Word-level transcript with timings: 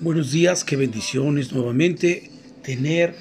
Buenos 0.00 0.32
días, 0.32 0.64
qué 0.64 0.74
bendiciones 0.74 1.52
nuevamente 1.52 2.28
tener 2.64 3.14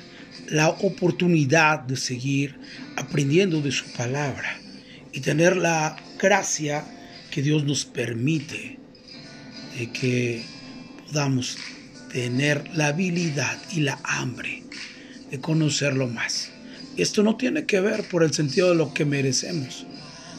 la 0.48 0.70
oportunidad 0.70 1.82
de 1.82 1.96
seguir 1.96 2.58
aprendiendo 2.96 3.62
de 3.62 3.72
su 3.72 3.86
palabra 3.94 4.60
y 5.12 5.20
tener 5.20 5.56
la 5.56 5.96
gracia 6.18 6.84
que 7.30 7.44
Dios 7.44 7.64
nos 7.64 7.86
permite 7.86 8.80
de 9.78 9.92
que 9.92 10.42
podamos 11.06 11.60
tener 12.12 12.76
la 12.76 12.88
habilidad 12.88 13.56
y 13.72 13.82
la 13.82 14.00
hambre 14.04 14.64
de 15.30 15.40
conocerlo 15.40 16.08
más. 16.08 16.50
Esto 16.98 17.22
no 17.22 17.38
tiene 17.38 17.68
que 17.68 17.82
ver 17.82 18.04
por 18.10 18.24
el 18.24 18.34
sentido 18.34 18.70
de 18.70 18.76
lo 18.76 18.96
que 18.96 19.06
merecemos, 19.06 19.86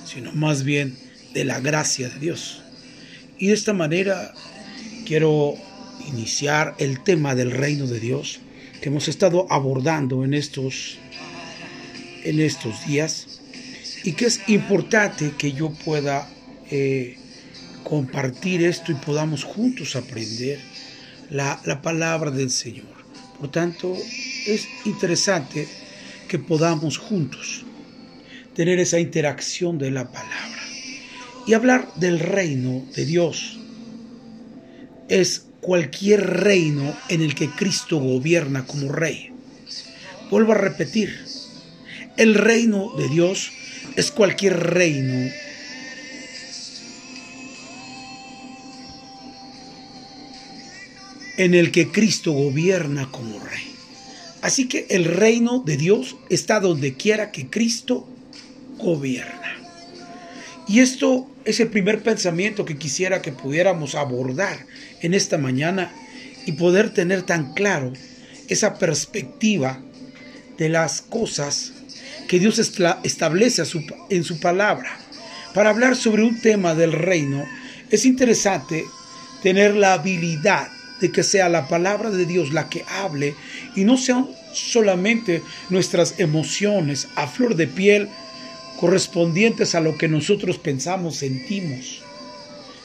sino 0.05 0.33
más 0.33 0.65
bien 0.65 0.99
de 1.33 1.45
la 1.45 1.61
gracia 1.61 2.09
de 2.09 2.19
Dios. 2.19 2.61
Y 3.39 3.47
de 3.47 3.53
esta 3.53 3.73
manera 3.73 4.35
quiero 5.07 5.57
iniciar 6.09 6.75
el 6.79 7.03
tema 7.03 7.35
del 7.35 7.51
reino 7.51 7.87
de 7.87 8.01
Dios 8.01 8.41
que 8.81 8.89
hemos 8.89 9.09
estado 9.09 9.47
abordando 9.51 10.25
en 10.25 10.35
estos, 10.35 10.99
en 12.25 12.41
estos 12.41 12.87
días 12.87 13.41
y 14.05 14.13
que 14.13 14.27
es 14.27 14.41
importante 14.49 15.33
que 15.39 15.53
yo 15.53 15.71
pueda 15.71 16.29
eh, 16.71 17.17
compartir 17.83 18.63
esto 18.63 18.93
y 18.93 18.97
podamos 18.97 19.45
juntos 19.45 19.97
aprender 19.97 20.59
la, 21.31 21.61
la 21.65 21.81
palabra 21.81 22.31
del 22.31 22.51
Señor. 22.51 22.93
Por 23.39 23.51
tanto, 23.51 23.97
es 24.47 24.69
interesante 24.85 25.67
que 26.29 26.39
podamos 26.39 26.99
juntos 26.99 27.65
tener 28.55 28.79
esa 28.79 29.01
interacción 29.01 29.79
de 29.79 29.91
la 29.91 30.11
palabra 30.11 30.63
y 31.47 31.55
hablar 31.55 31.93
del 31.97 32.21
reino 32.21 32.85
de 32.95 33.05
Dios. 33.05 33.59
Es 35.09 35.47
cualquier 35.65 36.21
reino 36.43 36.95
en 37.09 37.23
el 37.23 37.35
que 37.35 37.49
Cristo 37.49 37.97
gobierna 37.97 38.67
como 38.67 38.93
rey. 38.93 39.31
Vuelvo 40.31 40.53
a 40.53 40.59
repetir, 40.59 41.25
el 42.19 42.35
reino 42.35 42.93
de 42.99 43.09
Dios 43.09 43.51
es 43.97 44.11
cualquier 44.11 44.61
reino 44.61 45.33
en 51.39 51.55
el 51.55 51.73
que 51.73 51.91
Cristo 51.91 52.33
gobierna 52.33 53.11
como 53.11 53.41
rey. 53.41 53.75
Así 54.43 54.69
que 54.69 54.87
el 54.91 55.07
reino 55.07 55.61
de 55.61 55.79
Dios 55.79 56.17
está 56.29 56.61
donde 56.61 56.93
quiera 56.93 57.33
que 57.33 57.49
Cristo 57.49 58.07
gobierna. 58.77 59.44
Y 60.67 60.81
esto 60.81 61.29
es 61.45 61.61
el 61.61 61.69
primer 61.69 62.03
pensamiento 62.03 62.65
que 62.65 62.79
quisiera 62.79 63.21
que 63.21 63.33
pudiéramos 63.33 63.95
abordar 63.95 64.67
en 65.03 65.15
esta 65.15 65.37
mañana 65.37 65.93
y 66.47 66.53
poder 66.53 66.93
tener 66.93 67.23
tan 67.23 67.53
claro 67.53 67.93
esa 68.49 68.79
perspectiva 68.79 69.81
de 70.57 70.69
las 70.69 71.03
cosas 71.03 71.73
que 72.29 72.39
Dios 72.39 72.59
establece 72.59 73.63
en 74.11 74.25
su 74.25 74.41
palabra. 74.41 74.99
Para 75.53 75.71
hablar 75.71 75.97
sobre 75.97 76.23
un 76.23 76.41
tema 76.41 76.75
del 76.75 76.93
reino, 76.93 77.45
es 77.91 78.07
interesante 78.07 78.85
tener 79.43 79.77
la 79.77 79.93
habilidad 79.93 80.69
de 81.01 81.13
que 81.13 81.23
sea 81.23 81.49
la 81.49 81.69
palabra 81.69 82.11
de 82.11 82.25
Dios 82.25 82.53
la 82.53 82.69
que 82.69 82.85
hable 82.89 83.35
y 83.77 83.85
no 83.85 83.97
sean 83.99 84.29
solamente 84.53 85.43
nuestras 85.69 86.15
emociones 86.19 87.09
a 87.17 87.27
flor 87.27 87.57
de 87.57 87.67
piel 87.67 88.09
correspondientes 88.79 89.75
a 89.75 89.81
lo 89.81 89.97
que 89.97 90.09
nosotros 90.09 90.59
pensamos, 90.59 91.17
sentimos, 91.17 92.03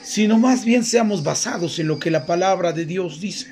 sino 0.03 0.37
más 0.37 0.65
bien 0.65 0.83
seamos 0.83 1.23
basados 1.23 1.79
en 1.79 1.87
lo 1.87 1.99
que 1.99 2.11
la 2.11 2.25
palabra 2.25 2.71
de 2.71 2.85
Dios 2.85 3.19
dice. 3.19 3.47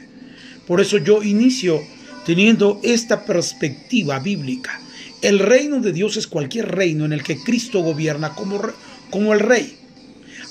Por 0.66 0.82
eso 0.82 0.98
yo 0.98 1.24
inicio 1.24 1.82
teniendo 2.26 2.80
esta 2.84 3.26
perspectiva 3.26 4.20
bíblica. 4.20 4.82
El 5.22 5.40
reino 5.40 5.80
de 5.80 5.94
Dios 5.94 6.18
es 6.18 6.28
cualquier 6.28 6.68
reino 6.68 7.06
en 7.06 7.14
el 7.14 7.24
que 7.24 7.42
Cristo 7.42 7.82
gobierna 7.82 8.36
como, 8.36 8.62
como 9.10 9.34
el 9.34 9.40
rey. 9.40 9.78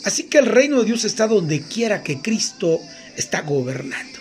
Así 0.05 0.25
que 0.25 0.39
el 0.39 0.47
reino 0.47 0.79
de 0.79 0.87
Dios 0.87 1.05
está 1.05 1.27
donde 1.27 1.61
quiera 1.63 2.03
que 2.03 2.21
Cristo 2.23 2.81
está 3.17 3.43
gobernando. 3.43 4.19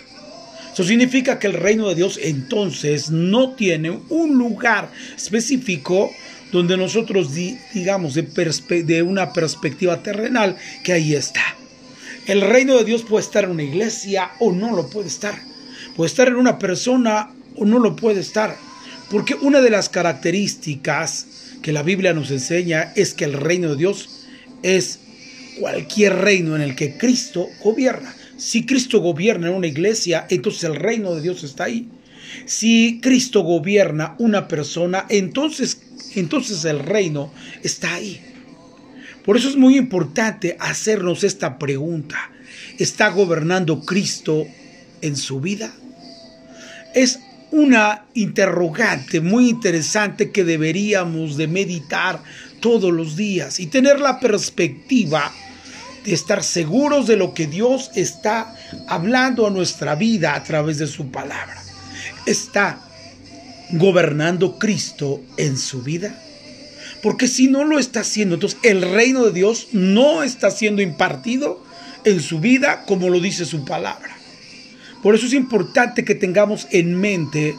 Eso 0.72 0.84
significa 0.84 1.38
que 1.38 1.46
el 1.46 1.54
reino 1.54 1.88
de 1.88 1.94
Dios 1.94 2.20
entonces 2.22 3.10
no 3.10 3.52
tiene 3.52 3.98
un 4.10 4.36
lugar 4.36 4.90
específico 5.16 6.10
donde 6.52 6.76
nosotros 6.76 7.30
digamos 7.74 8.14
de, 8.14 8.22
de 8.82 9.02
una 9.02 9.32
perspectiva 9.32 10.02
terrenal 10.02 10.56
que 10.84 10.92
ahí 10.92 11.14
está. 11.14 11.42
El 12.26 12.40
reino 12.40 12.76
de 12.76 12.84
Dios 12.84 13.02
puede 13.02 13.24
estar 13.24 13.44
en 13.44 13.50
una 13.50 13.62
iglesia 13.62 14.30
o 14.40 14.52
no 14.52 14.74
lo 14.74 14.88
puede 14.88 15.08
estar. 15.08 15.40
Puede 15.94 16.08
estar 16.08 16.28
en 16.28 16.36
una 16.36 16.58
persona 16.58 17.30
o 17.56 17.64
no 17.64 17.78
lo 17.78 17.94
puede 17.94 18.20
estar. 18.20 18.56
Porque 19.10 19.34
una 19.34 19.60
de 19.60 19.70
las 19.70 19.88
características 19.88 21.26
que 21.62 21.72
la 21.72 21.82
Biblia 21.82 22.12
nos 22.12 22.30
enseña 22.30 22.92
es 22.96 23.14
que 23.14 23.24
el 23.24 23.34
reino 23.34 23.70
de 23.70 23.76
Dios 23.76 24.26
es 24.62 25.00
cualquier 25.60 26.16
reino 26.16 26.56
en 26.56 26.62
el 26.62 26.74
que 26.74 26.96
Cristo 26.96 27.48
gobierna. 27.62 28.14
Si 28.36 28.66
Cristo 28.66 29.00
gobierna 29.00 29.48
en 29.48 29.54
una 29.54 29.66
iglesia, 29.66 30.26
entonces 30.28 30.64
el 30.64 30.76
reino 30.76 31.14
de 31.14 31.22
Dios 31.22 31.44
está 31.44 31.64
ahí. 31.64 31.88
Si 32.44 33.00
Cristo 33.00 33.40
gobierna 33.40 34.14
una 34.18 34.48
persona, 34.48 35.06
entonces, 35.08 35.80
entonces 36.20 36.64
el 36.64 36.80
reino 36.80 37.32
está 37.62 37.94
ahí. 37.94 38.20
Por 39.24 39.36
eso 39.36 39.48
es 39.48 39.56
muy 39.56 39.76
importante 39.76 40.56
hacernos 40.60 41.24
esta 41.24 41.58
pregunta. 41.58 42.30
¿Está 42.78 43.08
gobernando 43.08 43.80
Cristo 43.80 44.46
en 45.00 45.16
su 45.16 45.40
vida? 45.40 45.72
Es 46.94 47.18
una 47.50 48.04
interrogante 48.14 49.20
muy 49.20 49.48
interesante 49.48 50.30
que 50.30 50.44
deberíamos 50.44 51.36
de 51.36 51.48
meditar 51.48 52.22
todos 52.60 52.92
los 52.92 53.16
días 53.16 53.60
y 53.60 53.66
tener 53.66 54.00
la 54.00 54.20
perspectiva 54.20 55.32
de 56.04 56.14
estar 56.14 56.42
seguros 56.42 57.06
de 57.06 57.16
lo 57.16 57.34
que 57.34 57.46
Dios 57.46 57.90
está 57.94 58.54
hablando 58.88 59.46
a 59.46 59.50
nuestra 59.50 59.94
vida 59.94 60.34
a 60.34 60.42
través 60.42 60.78
de 60.78 60.86
su 60.86 61.10
palabra 61.10 61.66
está 62.26 62.80
gobernando 63.70 64.58
Cristo 64.58 65.22
en 65.36 65.56
su 65.56 65.82
vida? 65.82 66.20
Porque 67.02 67.28
si 67.28 67.48
no 67.48 67.64
lo 67.64 67.78
está 67.78 68.00
haciendo, 68.00 68.34
entonces 68.34 68.58
el 68.62 68.82
reino 68.82 69.24
de 69.24 69.32
Dios 69.32 69.68
no 69.72 70.22
está 70.22 70.50
siendo 70.50 70.82
impartido 70.82 71.64
en 72.04 72.20
su 72.20 72.40
vida 72.40 72.84
como 72.86 73.10
lo 73.10 73.20
dice 73.20 73.44
su 73.44 73.64
palabra. 73.64 74.16
Por 75.02 75.14
eso 75.14 75.26
es 75.26 75.34
importante 75.34 76.04
que 76.04 76.14
tengamos 76.14 76.66
en 76.70 76.98
mente 76.98 77.54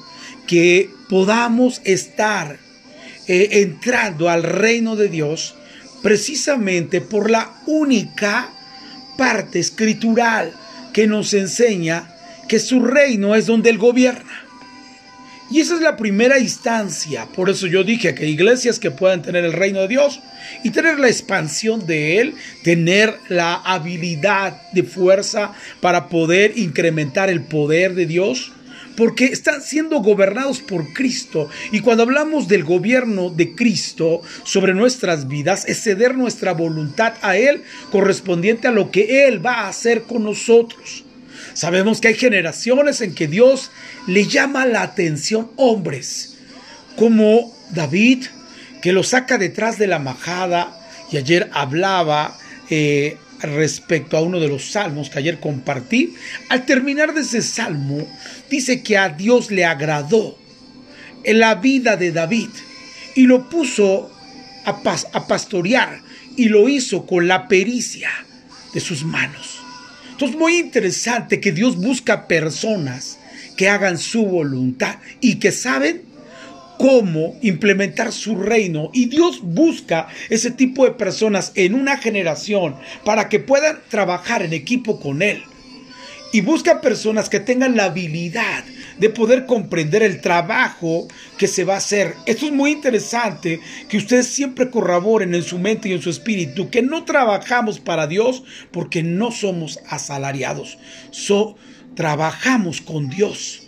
que 0.48 0.90
podamos 1.10 1.82
estar 1.84 2.58
eh, 3.28 3.62
entrando 3.62 4.30
al 4.30 4.44
reino 4.44 4.96
de 4.96 5.10
Dios 5.10 5.56
precisamente 6.02 7.02
por 7.02 7.30
la 7.30 7.52
única 7.66 8.50
parte 9.18 9.60
escritural 9.60 10.54
que 10.94 11.08
nos 11.08 11.34
enseña 11.34 12.14
que 12.48 12.60
su 12.60 12.82
reino 12.82 13.36
es 13.36 13.46
donde 13.46 13.70
Él 13.70 13.78
gobierna. 13.78 14.47
Y 15.50 15.62
esa 15.62 15.76
es 15.76 15.82
la 15.82 15.96
primera 15.96 16.40
instancia. 16.40 17.26
Por 17.34 17.50
eso 17.50 17.68
yo 17.68 17.84
dije 17.84 18.14
que 18.14 18.28
iglesias 18.28 18.80
que 18.80 18.92
puedan 18.92 19.22
tener 19.22 19.46
el 19.46 19.54
reino 19.54 19.80
de 19.80 19.88
Dios 19.88 20.20
y 20.64 20.72
tener 20.72 21.00
la 21.00 21.08
expansión 21.08 21.86
de 21.88 22.20
Él, 22.20 22.36
tener 22.64 23.18
la 23.30 23.56
habilidad 23.56 24.62
de 24.74 24.84
fuerza 24.84 25.54
para 25.80 26.10
poder 26.10 26.58
incrementar 26.58 27.30
el 27.30 27.42
poder 27.42 27.96
de 27.96 28.06
Dios, 28.06 28.52
porque 28.98 29.26
están 29.26 29.62
siendo 29.62 30.02
gobernados 30.02 30.60
por 30.60 30.92
Cristo. 30.92 31.50
Y 31.72 31.80
cuando 31.80 32.04
hablamos 32.04 32.50
del 32.50 32.66
gobierno 32.66 33.30
de 33.30 33.56
Cristo 33.56 34.22
sobre 34.44 34.74
nuestras 34.74 35.30
vidas, 35.30 35.66
es 35.66 35.82
ceder 35.82 36.18
nuestra 36.18 36.52
voluntad 36.54 37.14
a 37.22 37.38
Él 37.38 37.64
correspondiente 37.92 38.68
a 38.68 38.72
lo 38.72 38.92
que 38.92 39.28
Él 39.28 39.46
va 39.46 39.62
a 39.62 39.70
hacer 39.70 40.04
con 40.04 40.24
nosotros. 40.24 41.06
Sabemos 41.54 42.02
que 42.02 42.10
hay 42.10 42.16
generaciones 42.16 43.02
en 43.02 43.14
que 43.14 43.28
Dios 43.28 43.72
le 44.08 44.28
llama 44.28 44.66
la 44.66 44.82
atención 44.82 45.52
hombres, 45.56 46.38
como 46.96 47.54
David, 47.72 48.26
que 48.82 48.94
lo 48.94 49.04
saca 49.04 49.38
detrás 49.38 49.78
de 49.78 49.88
la 49.88 50.00
majada, 50.00 50.74
y 51.12 51.18
ayer 51.18 51.50
hablaba 51.54 52.38
eh, 52.70 53.18
respecto 53.42 54.18
a 54.18 54.22
uno 54.22 54.40
de 54.40 54.48
los 54.48 54.72
salmos 54.72 55.10
que 55.10 55.20
ayer 55.20 55.40
compartí. 55.40 56.16
Al 56.50 56.66
terminar 56.66 57.14
de 57.14 57.22
ese 57.22 57.42
salmo, 57.42 58.08
dice 58.50 58.82
que 58.82 58.98
a 58.98 59.10
Dios 59.10 59.52
le 59.52 59.66
agradó 59.66 60.38
en 61.24 61.40
la 61.40 61.56
vida 61.56 61.98
de 61.98 62.12
David 62.12 62.50
y 63.16 63.24
lo 63.24 63.50
puso 63.50 64.12
a, 64.66 64.82
a 65.14 65.28
pastorear 65.28 66.02
y 66.36 66.50
lo 66.50 66.70
hizo 66.70 67.06
con 67.06 67.28
la 67.28 67.48
pericia 67.48 68.10
de 68.74 68.80
sus 68.80 69.04
manos. 69.04 69.57
Entonces, 70.18 70.40
muy 70.40 70.58
interesante 70.58 71.40
que 71.40 71.52
Dios 71.52 71.78
busca 71.78 72.28
personas 72.28 73.20
que 73.56 73.70
hagan 73.70 74.00
su 74.00 74.26
voluntad 74.26 74.96
y 75.22 75.36
que 75.36 75.52
saben 75.52 76.02
cómo 76.80 77.38
implementar 77.44 78.12
su 78.12 78.36
reino. 78.36 78.90
Y 78.96 79.06
Dios 79.10 79.42
busca 79.44 80.08
ese 80.32 80.50
tipo 80.50 80.86
de 80.86 80.92
personas 80.94 81.52
en 81.54 81.76
una 81.76 81.98
generación 81.98 82.78
para 83.06 83.30
que 83.30 83.40
puedan 83.40 83.78
trabajar 83.90 84.42
en 84.42 84.54
equipo 84.54 85.00
con 85.00 85.22
Él. 85.22 85.44
y 86.34 86.42
busca 86.42 86.82
personas 86.82 87.30
que 87.30 87.40
tengan 87.40 87.78
la 87.78 87.86
habilidad 87.86 88.66
de 89.00 89.10
poder 89.10 89.46
comprender 89.46 90.04
el 90.04 90.22
trabajo 90.22 91.08
que 91.38 91.48
se 91.48 91.64
va 91.64 91.76
a 91.76 91.78
hacer. 91.78 92.16
Esto 92.26 92.46
es 92.46 92.52
muy 92.52 92.72
interesante 92.72 93.60
que 93.90 93.98
ustedes 93.98 94.28
siempre 94.28 94.70
corroboren 94.70 95.36
en 95.36 95.44
su 95.44 95.60
mente 95.60 95.90
y 95.90 95.94
en 95.94 96.02
su 96.02 96.10
espíritu 96.10 96.70
que 96.70 96.82
no 96.82 97.06
trabajamos 97.06 97.80
para 97.80 98.08
Dios 98.08 98.44
porque 98.72 99.04
no 99.04 99.32
somos 99.32 99.80
asalariados. 99.90 100.78
So, 101.12 101.56
trabajamos 101.96 102.82
con 102.82 103.10
Dios. 103.10 103.64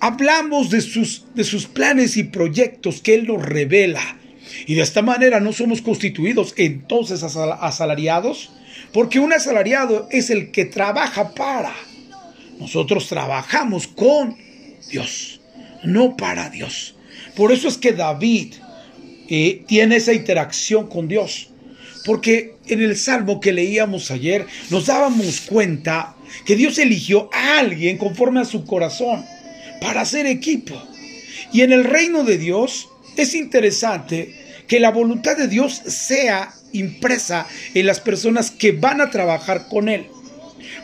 Hablamos 0.00 0.70
de 0.70 0.80
sus, 0.80 1.26
de 1.34 1.44
sus 1.44 1.66
planes 1.66 2.16
y 2.16 2.24
proyectos 2.24 3.00
que 3.00 3.14
Él 3.14 3.26
nos 3.26 3.42
revela. 3.42 4.18
Y 4.66 4.74
de 4.74 4.82
esta 4.82 5.02
manera 5.02 5.40
no 5.40 5.52
somos 5.52 5.80
constituidos 5.80 6.54
entonces 6.56 7.22
asalariados, 7.22 8.50
porque 8.92 9.20
un 9.20 9.32
asalariado 9.32 10.08
es 10.10 10.30
el 10.30 10.50
que 10.50 10.64
trabaja 10.64 11.34
para. 11.34 11.72
Nosotros 12.58 13.08
trabajamos 13.08 13.86
con 13.86 14.36
Dios, 14.92 15.40
no 15.82 16.16
para 16.16 16.50
Dios. 16.50 16.94
Por 17.34 17.50
eso 17.50 17.66
es 17.66 17.78
que 17.78 17.92
David 17.92 18.54
eh, 19.28 19.64
tiene 19.66 19.96
esa 19.96 20.12
interacción 20.12 20.86
con 20.86 21.08
Dios. 21.08 21.48
Porque 22.04 22.56
en 22.66 22.82
el 22.82 22.96
salmo 22.96 23.40
que 23.40 23.52
leíamos 23.52 24.10
ayer 24.10 24.46
nos 24.70 24.86
dábamos 24.86 25.40
cuenta 25.42 26.16
que 26.44 26.56
Dios 26.56 26.78
eligió 26.78 27.30
a 27.32 27.58
alguien 27.58 27.96
conforme 27.96 28.40
a 28.40 28.44
su 28.44 28.64
corazón 28.64 29.24
para 29.80 30.02
hacer 30.02 30.26
equipo. 30.26 30.80
Y 31.52 31.62
en 31.62 31.72
el 31.72 31.84
reino 31.84 32.24
de 32.24 32.38
Dios 32.38 32.88
es 33.16 33.34
interesante 33.34 34.34
que 34.66 34.80
la 34.80 34.90
voluntad 34.90 35.36
de 35.36 35.48
Dios 35.48 35.74
sea 35.86 36.52
impresa 36.72 37.46
en 37.74 37.86
las 37.86 38.00
personas 38.00 38.50
que 38.50 38.72
van 38.72 39.00
a 39.00 39.10
trabajar 39.10 39.68
con 39.68 39.88
Él. 39.88 40.06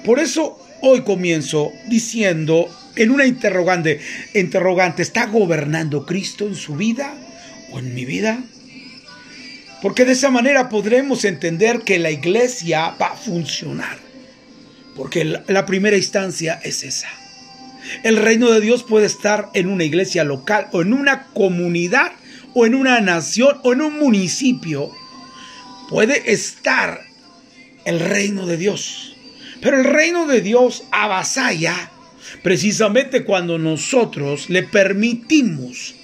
Por 0.04 0.20
eso 0.20 0.58
hoy 0.82 1.02
comienzo 1.02 1.72
diciendo 1.88 2.68
en 2.96 3.10
una 3.10 3.26
interrogante, 3.26 4.00
interrogante, 4.34 5.02
¿está 5.02 5.26
gobernando 5.26 6.04
Cristo 6.04 6.46
en 6.46 6.54
su 6.54 6.76
vida 6.76 7.14
o 7.72 7.78
en 7.78 7.94
mi 7.94 8.04
vida? 8.04 8.42
Porque 9.80 10.04
de 10.04 10.12
esa 10.12 10.30
manera 10.30 10.68
podremos 10.68 11.24
entender 11.24 11.80
que 11.80 11.98
la 11.98 12.10
iglesia 12.10 12.94
va 13.00 13.08
a 13.08 13.16
funcionar. 13.16 13.98
Porque 14.96 15.24
la 15.24 15.66
primera 15.66 15.96
instancia 15.96 16.60
es 16.64 16.82
esa. 16.82 17.08
El 18.02 18.16
reino 18.16 18.50
de 18.50 18.60
Dios 18.60 18.82
puede 18.82 19.06
estar 19.06 19.50
en 19.54 19.68
una 19.68 19.84
iglesia 19.84 20.24
local 20.24 20.68
o 20.72 20.82
en 20.82 20.92
una 20.92 21.28
comunidad 21.28 22.12
o 22.54 22.66
en 22.66 22.74
una 22.74 23.00
nación 23.00 23.60
o 23.62 23.72
en 23.72 23.82
un 23.82 23.98
municipio. 23.98 24.90
Puede 25.88 26.32
estar 26.32 27.02
el 27.84 28.00
reino 28.00 28.46
de 28.46 28.56
Dios. 28.56 29.16
Pero 29.62 29.78
el 29.78 29.84
reino 29.84 30.26
de 30.26 30.40
Dios 30.40 30.84
avasalla 30.90 31.90
precisamente 32.42 33.24
cuando 33.24 33.58
nosotros 33.58 34.48
le 34.50 34.62
permitimos 34.62 35.94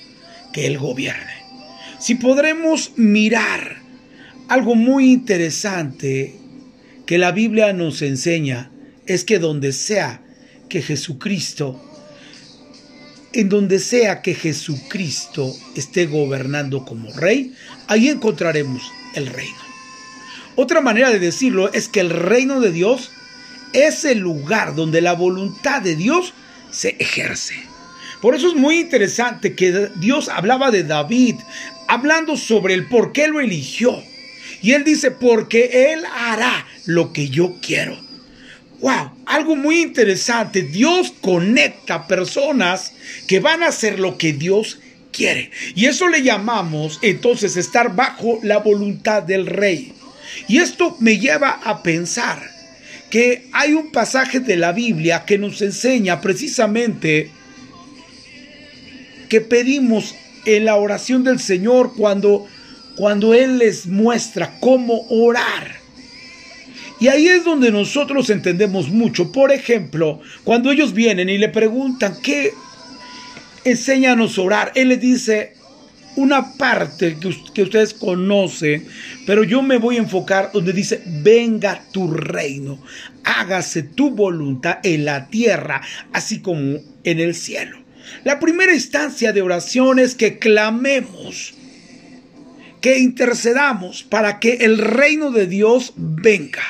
que 0.52 0.66
Él 0.66 0.78
gobierne. 0.78 1.44
Si 1.98 2.14
podremos 2.16 2.92
mirar 2.96 3.78
algo 4.48 4.74
muy 4.74 5.10
interesante 5.10 6.36
que 7.06 7.18
la 7.18 7.32
Biblia 7.32 7.72
nos 7.72 8.02
enseña, 8.02 8.70
es 9.06 9.24
que 9.24 9.38
donde 9.38 9.72
sea 9.72 10.22
que 10.68 10.82
Jesucristo, 10.82 11.80
en 13.32 13.48
donde 13.48 13.78
sea 13.78 14.22
que 14.22 14.34
Jesucristo 14.34 15.54
esté 15.74 16.06
gobernando 16.06 16.84
como 16.84 17.12
rey, 17.12 17.54
ahí 17.86 18.08
encontraremos 18.08 18.82
el 19.14 19.26
reino. 19.26 19.64
Otra 20.56 20.80
manera 20.80 21.10
de 21.10 21.18
decirlo 21.18 21.72
es 21.72 21.88
que 21.88 22.00
el 22.00 22.10
reino 22.10 22.60
de 22.60 22.70
Dios 22.70 23.10
es 23.74 24.04
el 24.04 24.20
lugar 24.20 24.74
donde 24.74 25.02
la 25.02 25.12
voluntad 25.12 25.82
de 25.82 25.96
Dios 25.96 26.32
se 26.70 26.96
ejerce. 26.98 27.54
Por 28.22 28.34
eso 28.34 28.48
es 28.48 28.54
muy 28.54 28.78
interesante 28.78 29.54
que 29.54 29.90
Dios 29.96 30.30
hablaba 30.30 30.70
de 30.70 30.84
David, 30.84 31.34
hablando 31.88 32.38
sobre 32.38 32.72
el 32.72 32.88
por 32.88 33.12
qué 33.12 33.28
lo 33.28 33.40
eligió. 33.40 34.02
Y 34.62 34.72
él 34.72 34.84
dice, 34.84 35.10
porque 35.10 35.92
él 35.92 36.04
hará 36.06 36.66
lo 36.86 37.12
que 37.12 37.28
yo 37.28 37.56
quiero. 37.60 37.98
Wow, 38.80 39.10
algo 39.26 39.56
muy 39.56 39.82
interesante. 39.82 40.62
Dios 40.62 41.12
conecta 41.20 42.06
personas 42.06 42.92
que 43.28 43.40
van 43.40 43.62
a 43.62 43.68
hacer 43.68 43.98
lo 43.98 44.16
que 44.16 44.32
Dios 44.32 44.78
quiere. 45.12 45.50
Y 45.74 45.86
eso 45.86 46.08
le 46.08 46.22
llamamos 46.22 46.98
entonces 47.02 47.56
estar 47.56 47.94
bajo 47.94 48.38
la 48.42 48.58
voluntad 48.58 49.22
del 49.22 49.46
rey. 49.46 49.92
Y 50.48 50.58
esto 50.58 50.96
me 51.00 51.18
lleva 51.18 51.60
a 51.62 51.82
pensar 51.82 52.53
que 53.14 53.46
hay 53.52 53.74
un 53.74 53.92
pasaje 53.92 54.40
de 54.40 54.56
la 54.56 54.72
Biblia 54.72 55.24
que 55.24 55.38
nos 55.38 55.62
enseña 55.62 56.20
precisamente 56.20 57.30
que 59.28 59.40
pedimos 59.40 60.16
en 60.46 60.64
la 60.64 60.74
oración 60.74 61.22
del 61.22 61.38
Señor 61.38 61.92
cuando, 61.96 62.44
cuando 62.96 63.32
Él 63.32 63.58
les 63.58 63.86
muestra 63.86 64.58
cómo 64.58 65.06
orar. 65.10 65.76
Y 66.98 67.06
ahí 67.06 67.28
es 67.28 67.44
donde 67.44 67.70
nosotros 67.70 68.30
entendemos 68.30 68.88
mucho. 68.88 69.30
Por 69.30 69.52
ejemplo, 69.52 70.20
cuando 70.42 70.72
ellos 70.72 70.92
vienen 70.92 71.28
y 71.28 71.38
le 71.38 71.50
preguntan, 71.50 72.16
¿qué 72.20 72.52
enséñanos 73.64 74.38
a 74.38 74.42
orar? 74.42 74.72
Él 74.74 74.88
les 74.88 75.00
dice, 75.00 75.53
una 76.16 76.54
parte 76.54 77.16
que, 77.18 77.62
ustedes 77.62 77.94
conocen, 77.94 78.86
pero 79.26 79.44
yo 79.44 79.62
me 79.62 79.78
voy 79.78 79.96
a 79.96 80.00
enfocar 80.00 80.50
donde 80.52 80.72
dice, 80.72 81.02
venga 81.06 81.84
tu 81.92 82.10
reino, 82.10 82.82
hágase 83.24 83.82
tu 83.82 84.10
voluntad 84.10 84.78
en 84.82 85.04
la 85.04 85.28
tierra, 85.28 85.82
así 86.12 86.40
como 86.40 86.78
en 87.04 87.20
el 87.20 87.34
cielo. 87.34 87.78
La 88.22 88.38
primera 88.38 88.74
instancia 88.74 89.32
de 89.32 89.42
oración 89.42 89.98
es 89.98 90.14
que 90.14 90.38
clamemos, 90.38 91.54
que 92.80 92.98
intercedamos 92.98 94.02
para 94.02 94.40
que 94.40 94.56
el 94.56 94.78
reino 94.78 95.30
de 95.30 95.46
Dios 95.46 95.94
venga. 95.96 96.62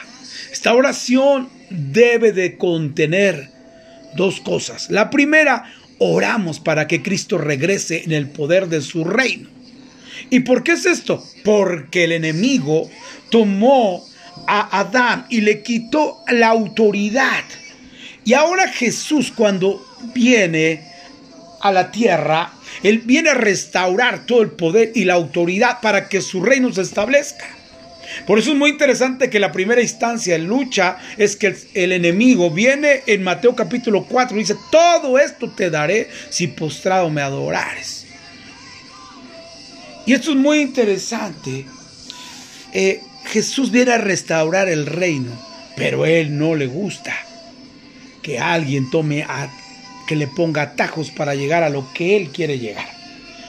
Esta 0.52 0.75
oración 0.75 1.49
debe 1.70 2.32
de 2.32 2.56
contener 2.56 3.50
dos 4.17 4.41
cosas. 4.41 4.91
La 4.91 5.11
primera, 5.11 5.64
oramos 6.12 6.61
para 6.61 6.87
que 6.87 7.03
Cristo 7.03 7.39
regrese 7.39 8.05
en 8.05 8.12
el 8.12 8.29
poder 8.29 8.69
de 8.69 8.81
su 8.81 9.05
reino. 9.05 9.49
¿Y 10.31 10.41
por 10.41 10.62
qué 10.62 10.73
es 10.73 10.87
esto? 10.87 11.25
Porque 11.45 12.05
el 12.05 12.12
enemigo 12.12 12.91
tomó 13.31 14.05
a 14.47 14.81
Adán 14.81 15.27
y 15.31 15.41
le 15.41 15.62
quitó 15.62 16.19
la 16.29 16.49
autoridad. 16.49 17.45
Y 18.25 18.35
ahora 18.35 18.69
Jesús 18.69 19.33
cuando 19.35 19.87
viene 20.15 20.83
a 21.61 21.73
la 21.73 21.91
tierra, 21.91 22.53
Él 22.82 22.99
viene 22.99 23.31
a 23.31 23.34
restaurar 23.34 24.27
todo 24.27 24.43
el 24.43 24.51
poder 24.51 24.93
y 24.94 25.05
la 25.05 25.15
autoridad 25.15 25.81
para 25.81 26.08
que 26.08 26.20
su 26.20 26.43
reino 26.43 26.73
se 26.73 26.82
establezca. 26.82 27.46
Por 28.27 28.39
eso 28.39 28.53
es 28.53 28.56
muy 28.56 28.70
interesante 28.70 29.31
que 29.31 29.39
la 29.39 29.53
primera 29.53 29.81
instancia 29.81 30.34
de 30.34 30.41
lucha 30.41 30.99
es 31.17 31.37
que 31.37 31.56
el, 31.75 31.93
enemigo 31.93 32.51
viene 32.51 33.03
en 33.06 33.23
Mateo 33.23 33.55
capítulo 33.55 34.05
4 34.05 34.37
y 34.37 34.41
dice, 34.41 34.56
todo 34.70 35.19
esto 35.19 35.51
te 35.51 35.70
daré 35.70 36.08
si 36.31 36.49
postrado 36.49 37.11
me 37.11 37.23
adorares. 37.23 38.06
Y 40.06 40.13
esto 40.13 40.31
es 40.31 40.37
muy 40.37 40.61
interesante. 40.61 41.67
Eh, 42.73 43.01
Jesús 43.27 43.70
viene 43.70 43.93
a 43.93 43.99
restaurar 43.99 44.69
el 44.69 44.87
reino, 44.87 45.32
pero 45.77 46.03
a 46.03 46.11
él 46.11 46.37
no 46.39 46.55
le 46.55 46.67
gusta 46.67 47.15
que 48.23 48.39
alguien 48.39 48.91
tome 48.91 49.23
a, 49.23 49.49
que 50.06 50.17
le 50.17 50.27
ponga 50.27 50.63
atajos 50.63 51.11
para 51.11 51.34
llegar 51.34 51.63
a 51.63 51.69
lo 51.69 51.93
que 51.93 52.17
él 52.17 52.31
quiere 52.31 52.58
llegar. 52.58 52.89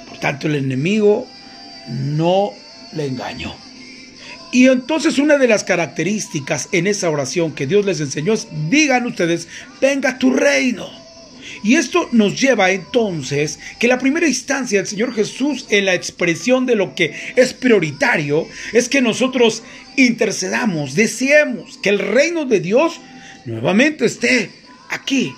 Por 0.07 0.19
tanto, 0.19 0.47
el 0.47 0.55
enemigo 0.55 1.27
no 1.89 2.51
le 2.93 3.07
engañó. 3.07 3.55
Y 4.55 4.69
entonces 4.69 5.19
una 5.19 5.37
de 5.37 5.49
las 5.49 5.65
características 5.65 6.69
en 6.71 6.87
esa 6.87 7.09
oración 7.09 7.53
que 7.53 7.67
Dios 7.67 7.85
les 7.85 7.99
enseñó 7.99 8.31
es, 8.31 8.47
digan 8.69 9.05
ustedes, 9.05 9.49
venga 9.81 10.17
tu 10.17 10.31
reino. 10.31 10.89
Y 11.61 11.75
esto 11.75 12.07
nos 12.13 12.39
lleva 12.39 12.71
entonces 12.71 13.59
que 13.81 13.89
la 13.89 13.99
primera 13.99 14.29
instancia 14.29 14.79
del 14.79 14.87
Señor 14.87 15.13
Jesús 15.13 15.65
en 15.71 15.83
la 15.83 15.93
expresión 15.93 16.65
de 16.65 16.75
lo 16.75 16.95
que 16.95 17.13
es 17.35 17.51
prioritario 17.51 18.47
es 18.71 18.87
que 18.87 19.01
nosotros 19.01 19.61
intercedamos, 19.97 20.95
deseemos 20.95 21.77
que 21.79 21.89
el 21.89 21.99
reino 21.99 22.45
de 22.45 22.61
Dios 22.61 23.01
nuevamente 23.43 24.05
esté 24.05 24.51
aquí 24.89 25.33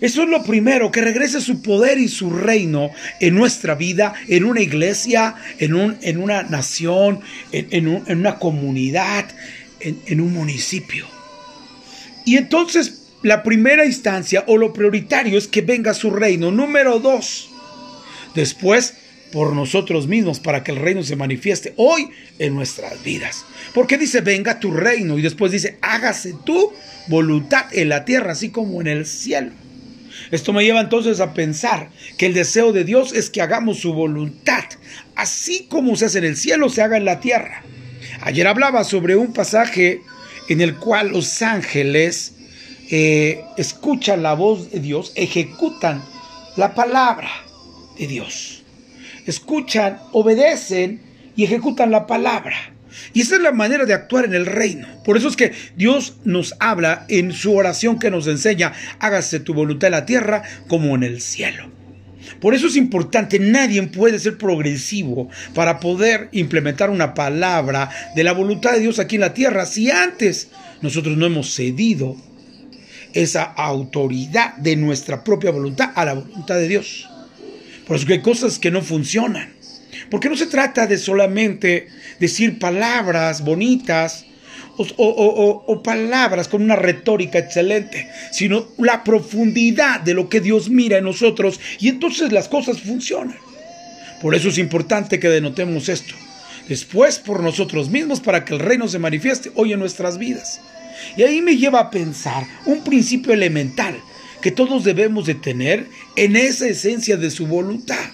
eso 0.00 0.22
es 0.22 0.28
lo 0.28 0.42
primero, 0.42 0.90
que 0.90 1.00
regrese 1.00 1.40
su 1.40 1.62
poder 1.62 1.98
y 1.98 2.08
su 2.08 2.30
reino 2.30 2.90
en 3.20 3.34
nuestra 3.34 3.74
vida, 3.74 4.14
en 4.28 4.44
una 4.44 4.60
iglesia, 4.60 5.34
en, 5.58 5.74
un, 5.74 5.96
en 6.02 6.18
una 6.18 6.42
nación, 6.42 7.20
en, 7.52 7.88
una 7.88 8.38
comunidad, 8.38 9.26
en 9.80 10.20
un 10.20 10.32
municipio. 10.32 11.06
Y 12.24 12.36
entonces 12.36 13.02
la 13.22 13.42
primera 13.42 13.86
instancia 13.86 14.44
o 14.46 14.56
lo 14.56 14.72
prioritario 14.72 15.38
es 15.38 15.48
que 15.48 15.62
venga 15.62 15.94
su 15.94 16.10
reino. 16.10 16.50
Número 16.50 16.98
dos, 16.98 17.50
después 18.34 18.94
por 19.32 19.52
nosotros 19.52 20.06
mismos 20.06 20.38
para 20.38 20.62
que 20.62 20.70
el 20.70 20.78
reino 20.78 21.02
se 21.02 21.16
manifieste 21.16 21.74
hoy 21.76 22.08
en 22.38 22.54
nuestras 22.54 23.02
vidas. 23.02 23.44
Porque 23.72 23.98
dice, 23.98 24.20
venga 24.20 24.60
tu 24.60 24.70
reino 24.70 25.18
y 25.18 25.22
después 25.22 25.50
dice, 25.50 25.78
hágase 25.80 26.34
tu 26.44 26.72
voluntad 27.08 27.66
en 27.72 27.88
la 27.88 28.04
tierra 28.04 28.32
así 28.32 28.50
como 28.50 28.80
en 28.80 28.86
el 28.86 29.06
cielo. 29.06 29.50
Esto 30.30 30.52
me 30.52 30.64
lleva 30.64 30.80
entonces 30.80 31.20
a 31.20 31.34
pensar 31.34 31.90
que 32.18 32.26
el 32.26 32.34
deseo 32.34 32.72
de 32.72 32.84
Dios 32.84 33.12
es 33.12 33.30
que 33.30 33.42
hagamos 33.42 33.80
su 33.80 33.92
voluntad, 33.92 34.64
así 35.16 35.66
como 35.68 35.96
se 35.96 36.06
hace 36.06 36.18
en 36.18 36.24
el 36.24 36.36
cielo, 36.36 36.68
se 36.68 36.82
haga 36.82 36.96
en 36.96 37.04
la 37.04 37.20
tierra. 37.20 37.62
Ayer 38.22 38.46
hablaba 38.46 38.84
sobre 38.84 39.16
un 39.16 39.32
pasaje 39.32 40.02
en 40.48 40.60
el 40.60 40.76
cual 40.76 41.10
los 41.10 41.42
ángeles 41.42 42.34
eh, 42.90 43.42
escuchan 43.56 44.22
la 44.22 44.34
voz 44.34 44.70
de 44.70 44.80
Dios, 44.80 45.12
ejecutan 45.14 46.02
la 46.56 46.74
palabra 46.74 47.30
de 47.98 48.06
Dios. 48.06 48.62
Escuchan, 49.26 49.98
obedecen 50.12 51.00
y 51.34 51.44
ejecutan 51.44 51.90
la 51.90 52.06
palabra. 52.06 52.73
Y 53.12 53.22
esa 53.22 53.36
es 53.36 53.42
la 53.42 53.52
manera 53.52 53.84
de 53.84 53.94
actuar 53.94 54.24
en 54.24 54.34
el 54.34 54.46
reino. 54.46 54.86
Por 55.04 55.16
eso 55.16 55.28
es 55.28 55.36
que 55.36 55.52
Dios 55.76 56.16
nos 56.24 56.54
habla 56.60 57.06
en 57.08 57.32
su 57.32 57.54
oración 57.54 57.98
que 57.98 58.10
nos 58.10 58.26
enseña, 58.26 58.72
hágase 58.98 59.40
tu 59.40 59.54
voluntad 59.54 59.88
en 59.88 59.92
la 59.92 60.06
tierra 60.06 60.42
como 60.68 60.94
en 60.94 61.02
el 61.02 61.20
cielo. 61.20 61.70
Por 62.40 62.54
eso 62.54 62.66
es 62.66 62.76
importante, 62.76 63.38
nadie 63.38 63.82
puede 63.84 64.18
ser 64.18 64.38
progresivo 64.38 65.28
para 65.54 65.80
poder 65.80 66.28
implementar 66.32 66.90
una 66.90 67.14
palabra 67.14 67.90
de 68.14 68.24
la 68.24 68.32
voluntad 68.32 68.72
de 68.72 68.80
Dios 68.80 68.98
aquí 68.98 69.16
en 69.16 69.22
la 69.22 69.34
tierra 69.34 69.66
si 69.66 69.90
antes 69.90 70.48
nosotros 70.80 71.16
no 71.16 71.26
hemos 71.26 71.54
cedido 71.54 72.16
esa 73.12 73.44
autoridad 73.44 74.56
de 74.56 74.76
nuestra 74.76 75.22
propia 75.22 75.50
voluntad 75.50 75.92
a 75.94 76.04
la 76.04 76.14
voluntad 76.14 76.56
de 76.56 76.68
Dios. 76.68 77.08
Por 77.86 77.96
eso 77.96 78.06
hay 78.10 78.22
cosas 78.22 78.58
que 78.58 78.70
no 78.70 78.82
funcionan. 78.82 79.52
Porque 80.10 80.28
no 80.28 80.36
se 80.36 80.46
trata 80.46 80.86
de 80.86 80.98
solamente 80.98 81.88
decir 82.20 82.58
palabras 82.58 83.42
bonitas 83.42 84.24
o, 84.76 85.82
palabras 85.82 86.48
con 86.48 86.62
una 86.62 86.76
retórica 86.76 87.38
excelente, 87.38 88.08
sino 88.32 88.68
la 88.78 89.04
profundidad 89.04 90.00
de 90.00 90.14
lo 90.14 90.28
que 90.28 90.40
Dios 90.40 90.68
mira 90.68 90.98
en 90.98 91.04
nosotros 91.04 91.60
y 91.78 91.88
entonces 91.88 92.32
las 92.32 92.48
cosas 92.48 92.80
funcionan. 92.80 93.36
Por 94.20 94.34
eso 94.34 94.48
es 94.48 94.58
importante 94.58 95.20
que 95.20 95.28
denotemos 95.28 95.88
esto. 95.88 96.14
Después 96.68 97.18
por 97.18 97.42
nosotros 97.42 97.90
mismos 97.90 98.20
para 98.20 98.44
que 98.44 98.54
el 98.54 98.60
reino 98.60 98.88
se 98.88 98.98
manifieste 98.98 99.52
hoy 99.54 99.72
en 99.72 99.78
nuestras 99.78 100.18
vidas. 100.18 100.60
Y 101.16 101.22
ahí 101.22 101.42
me 101.42 101.56
lleva 101.56 101.80
a 101.80 101.90
pensar 101.90 102.44
un 102.64 102.82
principio 102.82 103.32
elemental 103.32 103.94
que 104.40 104.50
todos 104.50 104.84
debemos 104.84 105.26
de 105.26 105.34
tener 105.34 105.86
en 106.16 106.36
esa 106.36 106.66
esencia 106.66 107.16
de 107.16 107.30
su 107.30 107.46
voluntad. 107.46 108.10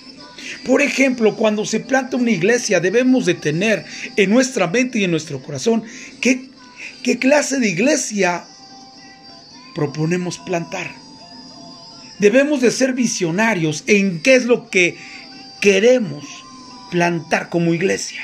Por 0.64 0.83
ejemplo, 0.83 1.37
cuando 1.37 1.64
se 1.64 1.81
planta 1.81 2.17
una 2.17 2.31
iglesia 2.31 2.81
debemos 2.81 3.26
de 3.26 3.35
tener 3.35 3.85
en 4.17 4.31
nuestra 4.31 4.67
mente 4.67 4.99
y 4.99 5.05
en 5.05 5.11
nuestro 5.11 5.43
corazón 5.43 5.85
qué, 6.21 6.49
qué 7.02 7.19
clase 7.19 7.59
de 7.59 7.69
iglesia 7.69 8.45
proponemos 9.75 10.38
plantar. 10.38 10.90
Debemos 12.19 12.61
de 12.61 12.71
ser 12.71 12.93
visionarios 12.93 13.85
en 13.87 14.21
qué 14.21 14.35
es 14.35 14.45
lo 14.45 14.69
que 14.69 14.99
queremos 15.62 16.25
plantar 16.90 17.49
como 17.49 17.73
iglesia. 17.73 18.21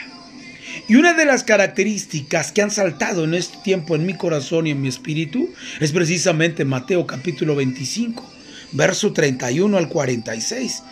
Y 0.88 0.96
una 0.96 1.14
de 1.14 1.24
las 1.24 1.42
características 1.42 2.52
que 2.52 2.60
han 2.60 2.70
saltado 2.70 3.24
en 3.24 3.32
este 3.32 3.56
tiempo 3.64 3.96
en 3.96 4.04
mi 4.04 4.14
corazón 4.14 4.66
y 4.66 4.70
en 4.70 4.82
mi 4.82 4.88
espíritu 4.88 5.48
es 5.80 5.90
precisamente 5.92 6.66
Mateo 6.66 7.06
capítulo 7.06 7.56
25, 7.56 8.30
verso 8.72 9.14
31 9.14 9.78
al 9.78 9.88
46 9.88 10.82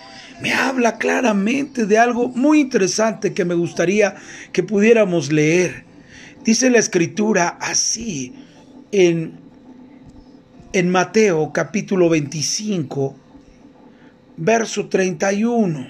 me 0.41 0.53
habla 0.53 0.99
claramente 0.99 1.87
de 1.87 1.99
algo 1.99 2.29
muy 2.29 2.61
interesante 2.61 3.35
que 3.35 3.45
me 3.45 3.55
gustaría 3.55 4.17
que 4.53 4.63
pudiéramos 4.63 5.33
leer. 5.33 5.85
Dice 6.45 6.71
la 6.71 6.79
escritura 6.79 7.57
así 7.61 8.35
en, 8.93 9.41
en 10.73 10.91
Mateo 10.91 11.53
capítulo 11.53 12.09
25, 12.09 13.17
verso 14.37 14.89
31. 14.89 15.89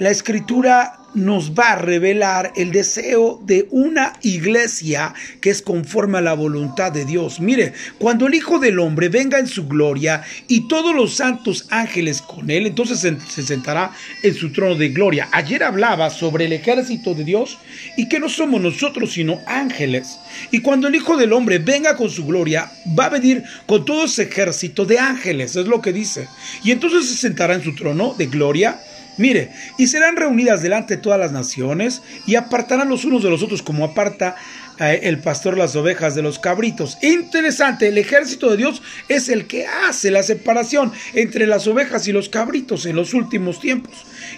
La 0.00 0.10
escritura 0.10 0.98
nos 1.14 1.52
va 1.52 1.72
a 1.72 1.76
revelar 1.76 2.52
el 2.56 2.72
deseo 2.72 3.40
de 3.44 3.66
una 3.70 4.14
iglesia 4.22 5.14
que 5.40 5.50
es 5.50 5.62
conforme 5.62 6.18
a 6.18 6.22
la 6.22 6.34
voluntad 6.34 6.92
de 6.92 7.04
Dios. 7.04 7.40
Mire, 7.40 7.72
cuando 7.98 8.26
el 8.26 8.34
Hijo 8.34 8.58
del 8.58 8.78
Hombre 8.78 9.08
venga 9.08 9.38
en 9.38 9.46
su 9.46 9.66
gloria 9.66 10.22
y 10.48 10.68
todos 10.68 10.94
los 10.94 11.14
santos 11.14 11.66
ángeles 11.70 12.20
con 12.20 12.50
él, 12.50 12.66
entonces 12.66 12.98
se 12.98 13.42
sentará 13.42 13.92
en 14.22 14.34
su 14.34 14.52
trono 14.52 14.74
de 14.74 14.88
gloria. 14.88 15.28
Ayer 15.32 15.62
hablaba 15.62 16.10
sobre 16.10 16.46
el 16.46 16.52
ejército 16.52 17.14
de 17.14 17.24
Dios 17.24 17.58
y 17.96 18.08
que 18.08 18.20
no 18.20 18.28
somos 18.28 18.60
nosotros 18.60 19.12
sino 19.12 19.40
ángeles. 19.46 20.18
Y 20.50 20.60
cuando 20.60 20.88
el 20.88 20.94
Hijo 20.94 21.16
del 21.16 21.32
Hombre 21.32 21.58
venga 21.58 21.96
con 21.96 22.10
su 22.10 22.26
gloria, 22.26 22.70
va 22.98 23.06
a 23.06 23.10
venir 23.10 23.44
con 23.66 23.84
todo 23.84 24.04
ese 24.04 24.24
ejército 24.24 24.84
de 24.84 24.98
ángeles, 24.98 25.56
es 25.56 25.66
lo 25.66 25.80
que 25.80 25.92
dice. 25.92 26.28
Y 26.64 26.72
entonces 26.72 27.08
se 27.08 27.16
sentará 27.16 27.54
en 27.54 27.62
su 27.62 27.74
trono 27.74 28.14
de 28.18 28.26
gloria 28.26 28.80
Mire, 29.16 29.50
y 29.78 29.86
serán 29.86 30.16
reunidas 30.16 30.62
delante 30.62 30.96
de 30.96 31.02
todas 31.02 31.18
las 31.18 31.32
naciones 31.32 32.02
y 32.26 32.34
apartarán 32.34 32.88
los 32.88 33.04
unos 33.04 33.22
de 33.22 33.30
los 33.30 33.42
otros 33.42 33.62
como 33.62 33.84
aparta 33.84 34.36
el 34.78 35.18
pastor 35.20 35.56
las 35.56 35.76
ovejas 35.76 36.14
de 36.14 36.22
los 36.22 36.38
cabritos. 36.38 36.98
Interesante, 37.02 37.88
el 37.88 37.98
ejército 37.98 38.50
de 38.50 38.56
Dios 38.56 38.82
es 39.08 39.28
el 39.28 39.46
que 39.46 39.66
hace 39.66 40.10
la 40.10 40.22
separación 40.22 40.92
entre 41.14 41.46
las 41.46 41.66
ovejas 41.66 42.08
y 42.08 42.12
los 42.12 42.28
cabritos 42.28 42.86
en 42.86 42.96
los 42.96 43.14
últimos 43.14 43.60
tiempos. 43.60 43.94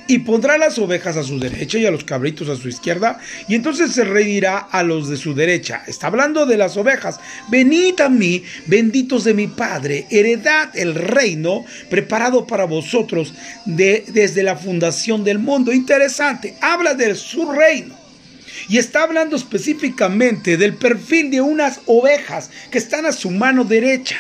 Y 0.09 0.21
pondrá 0.21 0.59
las 0.59 0.79
ovejas 0.79 1.17
a 1.17 1.23
su 1.23 1.39
derecha 1.39 1.79
y 1.79 1.87
a 1.87 1.91
los 1.91 2.05
cabritos 2.05 2.49
a 2.49 2.57
su 2.57 2.69
izquierda, 2.69 3.19
y 3.49 3.55
entonces 3.55 3.93
se 3.93 4.05
reirá 4.05 4.59
a 4.59 4.83
los 4.83 5.09
de 5.09 5.17
su 5.17 5.35
derecha. 5.35 5.83
Está 5.87 6.09
hablando 6.09 6.47
de 6.47 6.57
las 6.57 6.77
ovejas. 6.77 7.19
Venid 7.49 8.01
a 8.01 8.09
mí, 8.09 8.43
benditos 8.67 9.25
de 9.25 9.35
mi 9.35 9.47
Padre, 9.47 10.07
heredad 10.11 10.77
el 10.77 10.95
reino 10.95 11.65
preparado 11.89 12.47
para 12.47 12.65
vosotros 12.65 13.35
de, 13.65 14.05
desde 14.09 14.43
la 14.43 14.57
fundación 14.57 15.25
del 15.25 15.39
mundo. 15.39 15.73
Interesante, 15.73 16.57
habla 16.61 16.95
de 16.95 17.15
su 17.15 17.51
reino 17.51 18.06
y 18.69 18.79
está 18.79 19.03
hablando 19.03 19.37
específicamente 19.37 20.57
del 20.57 20.75
perfil 20.75 21.31
de 21.31 21.41
unas 21.41 21.81
ovejas 21.87 22.51
que 22.71 22.79
están 22.79 23.07
a 23.07 23.13
su 23.13 23.31
mano 23.31 23.65
derecha. 23.65 24.17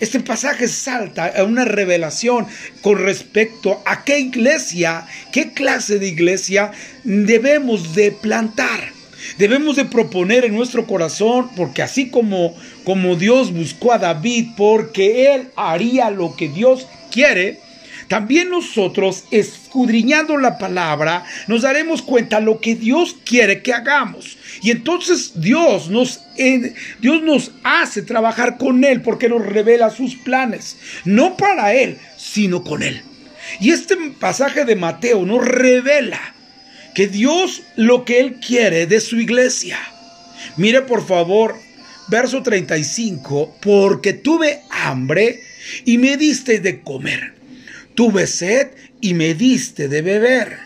Este 0.00 0.18
pasaje 0.20 0.66
salta 0.66 1.26
a 1.26 1.44
una 1.44 1.64
revelación 1.64 2.46
con 2.80 2.98
respecto 2.98 3.82
a 3.86 4.04
qué 4.04 4.18
iglesia, 4.18 5.06
qué 5.32 5.52
clase 5.52 5.98
de 5.98 6.08
iglesia 6.08 6.72
debemos 7.04 7.94
de 7.94 8.10
plantar. 8.10 8.90
Debemos 9.38 9.76
de 9.76 9.84
proponer 9.84 10.44
en 10.44 10.56
nuestro 10.56 10.88
corazón, 10.88 11.50
porque 11.54 11.82
así 11.82 12.10
como, 12.10 12.56
como 12.82 13.14
Dios 13.14 13.52
buscó 13.52 13.92
a 13.92 13.98
David, 13.98 14.48
porque 14.56 15.32
él 15.34 15.50
haría 15.54 16.10
lo 16.10 16.34
que 16.34 16.48
Dios 16.48 16.88
quiere, 17.12 17.60
también 18.08 18.50
nosotros, 18.50 19.24
escudriñando 19.30 20.36
la 20.36 20.58
palabra, 20.58 21.24
nos 21.46 21.62
daremos 21.62 22.02
cuenta 22.02 22.40
lo 22.40 22.60
que 22.60 22.74
Dios 22.74 23.16
quiere 23.24 23.62
que 23.62 23.72
hagamos. 23.72 24.38
Y 24.62 24.70
entonces 24.70 25.40
Dios 25.40 25.88
nos, 25.88 26.20
Dios 27.00 27.22
nos 27.22 27.52
hace 27.64 28.02
trabajar 28.02 28.58
con 28.58 28.84
Él 28.84 29.02
porque 29.02 29.28
nos 29.28 29.44
revela 29.44 29.90
sus 29.90 30.16
planes. 30.16 30.76
No 31.04 31.36
para 31.36 31.74
Él, 31.74 31.98
sino 32.16 32.62
con 32.62 32.82
Él. 32.82 33.02
Y 33.60 33.70
este 33.70 33.96
pasaje 34.18 34.64
de 34.64 34.76
Mateo 34.76 35.24
nos 35.24 35.44
revela 35.44 36.20
que 36.94 37.08
Dios 37.08 37.62
lo 37.76 38.04
que 38.04 38.20
Él 38.20 38.36
quiere 38.46 38.86
de 38.86 39.00
su 39.00 39.18
iglesia. 39.18 39.78
Mire 40.56 40.82
por 40.82 41.06
favor, 41.06 41.56
verso 42.08 42.42
35, 42.42 43.56
porque 43.60 44.12
tuve 44.12 44.60
hambre 44.70 45.40
y 45.84 45.98
me 45.98 46.16
diste 46.16 46.60
de 46.60 46.80
comer 46.80 47.41
Tuve 47.94 48.26
sed 48.26 48.68
y 49.00 49.14
me 49.14 49.34
diste 49.34 49.88
de 49.88 50.02
beber. 50.02 50.58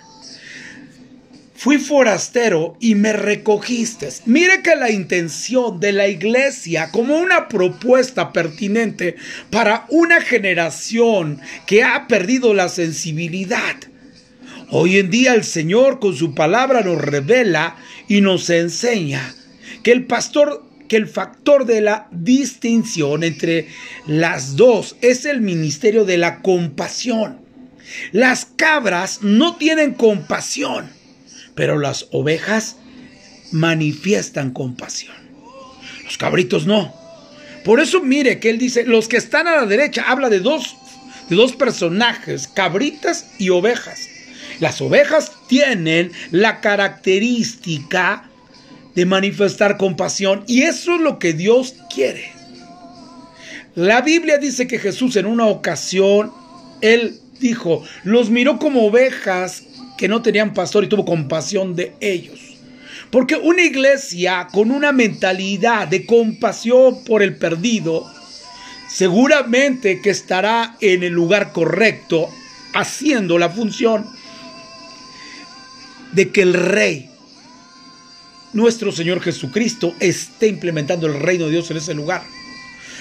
Fui 1.55 1.79
forastero 1.79 2.77
y 2.81 2.95
me 2.95 3.13
recogiste. 3.13 4.09
Mire 4.27 4.63
que 4.63 4.77
la 4.77 4.91
intención 4.91 5.81
de 5.81 5.93
la 5.93 6.07
iglesia 6.07 6.91
como 6.93 7.19
una 7.19 7.49
propuesta 7.49 8.33
pertinente 8.33 9.17
para 9.51 9.87
una 9.89 10.21
generación 10.21 11.41
que 11.67 11.83
ha 11.83 12.07
perdido 12.07 12.55
la 12.55 12.69
sensibilidad. 12.69 13.77
Hoy 14.71 14.99
en 14.99 15.11
día 15.11 15.35
el 15.35 15.45
Señor 15.45 15.99
con 15.99 16.15
su 16.15 16.35
palabra 16.35 16.83
nos 16.83 17.01
revela 17.01 17.77
y 18.07 18.21
nos 18.21 18.51
enseña 18.51 19.35
que 19.83 19.93
el 19.93 20.05
pastor 20.05 20.65
que 20.89 20.97
el 20.97 21.07
factor 21.07 21.67
de 21.67 21.81
la 21.81 22.09
distinción 22.11 23.25
entre 23.25 23.69
las 24.07 24.57
dos 24.57 24.97
es 25.01 25.25
el 25.25 25.41
ministerio 25.41 26.05
de 26.05 26.19
la 26.19 26.43
compasión. 26.43 27.41
Las 28.13 28.45
cabras 28.45 29.21
no 29.23 29.57
tienen 29.57 29.95
compasión, 29.95 30.91
pero 31.55 31.79
las 31.79 32.09
ovejas 32.11 32.77
manifiestan 33.53 34.53
compasión. 34.53 35.17
Los 36.05 36.19
cabritos 36.19 36.67
no. 36.67 36.95
Por 37.65 37.81
eso 37.81 38.01
mire 38.01 38.39
que 38.39 38.51
él 38.51 38.59
dice, 38.59 38.85
los 38.85 39.09
que 39.09 39.17
están 39.17 39.49
a 39.49 39.57
la 39.57 39.67
derecha, 39.67 40.05
habla 40.07 40.29
de 40.29 40.41
dos, 40.41 40.77
de 41.29 41.37
dos 41.37 41.55
personajes, 41.55 42.49
cabritas 42.49 43.27
y 43.39 43.51
ovejas. 43.51 44.09
Las 44.61 44.81
ovejas 44.81 45.33
tienen 45.49 46.13
la 46.31 46.61
característica 46.61 48.26
de 48.97 49.07
manifestar 49.07 49.77
compasión 49.77 50.43
y 50.47 50.63
eso 50.63 50.97
es 50.97 51.01
lo 51.01 51.19
que 51.21 51.35
Dios 51.35 51.75
quiere. 51.95 52.33
La 53.77 54.01
Biblia 54.01 54.39
dice 54.39 54.67
que 54.67 54.79
Jesús 54.79 55.17
en 55.17 55.27
una 55.27 55.47
ocasión, 55.47 56.33
él 56.81 57.21
dijo, 57.39 57.85
los 58.05 58.31
miró 58.31 58.59
como 58.59 58.87
ovejas 58.87 59.65
que 59.99 60.09
no 60.09 60.23
tenían 60.23 60.55
pastor 60.55 60.85
y 60.85 60.89
tuvo 60.89 61.05
compasión 61.05 61.77
de 61.77 61.95
ellos. 62.01 62.41
Porque 63.11 63.37
una 63.37 63.63
iglesia 63.63 64.49
con 64.51 64.71
una 64.71 64.93
mentalidad 64.93 65.89
de 65.89 66.07
compasión 66.07 67.05
por 67.05 67.23
el 67.23 67.37
perdido, 67.37 68.11
seguramente 68.89 70.01
que 70.01 70.11
estará 70.11 70.77
en 70.81 71.03
el 71.03 71.13
lugar 71.13 71.53
correcto, 71.53 72.31
haciendo 72.73 73.39
la 73.39 73.51
función 73.51 74.07
de 76.13 76.31
que 76.31 76.43
el 76.43 76.55
rey, 76.55 77.11
nuestro 78.57 78.91
Señor 78.91 79.21
Jesucristo, 79.21 79.95
esté 80.01 80.49
implementando 80.49 81.07
el 81.07 81.21
reino 81.21 81.45
de 81.45 81.53
Dios 81.53 81.71
en 81.71 81.77
ese 81.77 81.95
lugar. 81.95 82.25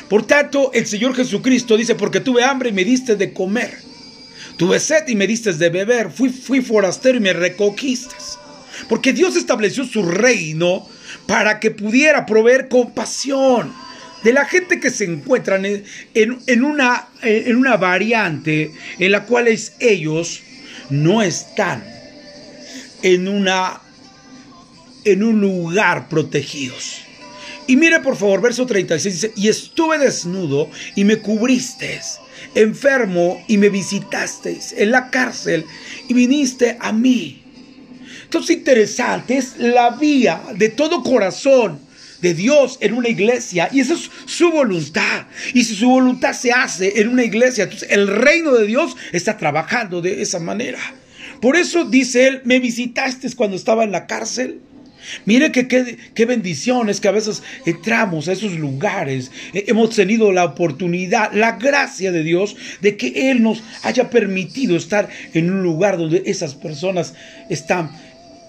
Por 0.09 0.27
tanto, 0.27 0.71
el 0.73 0.85
Señor 0.85 1.15
Jesucristo 1.15 1.77
dice, 1.77 1.95
porque 1.95 2.19
tuve 2.19 2.43
hambre 2.43 2.69
y 2.69 2.73
me 2.73 2.83
diste 2.83 3.15
de 3.15 3.33
comer, 3.33 3.73
tuve 4.57 4.79
sed 4.79 5.07
y 5.07 5.15
me 5.15 5.25
diste 5.25 5.53
de 5.53 5.69
beber, 5.69 6.11
fui, 6.11 6.61
forastero 6.61 7.17
y 7.17 7.21
me 7.21 7.33
reconquistas. 7.33 8.37
Porque 8.89 9.13
Dios 9.13 9.37
estableció 9.37 9.85
su 9.85 10.03
reino 10.03 10.87
para 11.25 11.59
que 11.61 11.71
pudiera 11.71 12.25
proveer 12.25 12.67
compasión 12.67 13.73
de 14.23 14.33
la 14.33 14.45
gente 14.45 14.81
que 14.81 14.89
se 14.89 15.05
encuentran 15.05 15.65
en, 15.65 16.63
una, 16.63 17.07
en 17.21 17.55
una 17.55 17.77
variante 17.77 18.71
en 18.99 19.11
la 19.11 19.23
cual 19.23 19.47
ellos 19.79 20.41
no 20.89 21.21
están 21.21 21.83
en, 23.01 23.27
una, 23.27 23.81
en 25.05 25.23
un 25.23 25.39
lugar 25.39 26.09
protegidos. 26.09 27.01
Y 27.67 27.77
mire 27.77 27.99
por 28.01 28.15
favor, 28.15 28.41
verso 28.41 28.65
36 28.65 29.13
dice, 29.13 29.33
y 29.35 29.47
estuve 29.47 29.97
desnudo 29.97 30.69
y 30.95 31.03
me 31.03 31.17
cubristeis, 31.17 32.19
enfermo 32.53 33.43
y 33.47 33.57
me 33.57 33.69
visitasteis, 33.69 34.73
en 34.77 34.91
la 34.91 35.09
cárcel 35.09 35.65
y 36.07 36.13
viniste 36.13 36.77
a 36.79 36.91
mí. 36.91 37.43
Entonces 38.23 38.57
interesante 38.57 39.37
es 39.37 39.57
la 39.57 39.91
vía 39.91 40.41
de 40.55 40.69
todo 40.69 41.01
corazón 41.01 41.79
de 42.21 42.33
Dios 42.33 42.77
en 42.81 42.93
una 42.93 43.09
iglesia 43.09 43.69
y 43.71 43.79
esa 43.79 43.93
es 43.93 44.09
su 44.25 44.51
voluntad. 44.51 45.27
Y 45.53 45.63
si 45.63 45.75
su 45.75 45.89
voluntad 45.89 46.33
se 46.33 46.51
hace 46.51 46.99
en 46.99 47.09
una 47.09 47.23
iglesia, 47.23 47.65
entonces 47.65 47.89
el 47.91 48.07
reino 48.07 48.51
de 48.53 48.65
Dios 48.65 48.95
está 49.11 49.37
trabajando 49.37 50.01
de 50.01 50.21
esa 50.21 50.39
manera. 50.39 50.79
Por 51.41 51.55
eso 51.55 51.85
dice 51.85 52.27
él, 52.27 52.41
me 52.43 52.59
visitaste 52.59 53.31
cuando 53.35 53.55
estaba 53.55 53.83
en 53.83 53.91
la 53.91 54.07
cárcel. 54.07 54.61
Mire 55.25 55.51
que 55.51 55.67
qué, 55.67 56.25
bendición 56.25 56.89
es 56.89 56.99
que 56.99 57.07
a 57.07 57.11
veces 57.11 57.43
entramos 57.65 58.27
a 58.27 58.33
esos 58.33 58.53
lugares, 58.53 59.31
eh, 59.53 59.65
hemos 59.67 59.91
tenido 59.95 60.31
la 60.31 60.45
oportunidad, 60.45 61.31
la 61.33 61.53
gracia 61.53 62.11
de 62.11 62.23
Dios 62.23 62.55
de 62.81 62.97
que 62.97 63.31
Él 63.31 63.41
nos 63.41 63.63
haya 63.83 64.09
permitido 64.09 64.75
estar 64.75 65.09
en 65.33 65.51
un 65.51 65.63
lugar 65.63 65.97
donde 65.97 66.23
esas 66.25 66.55
personas 66.55 67.13
están 67.49 67.91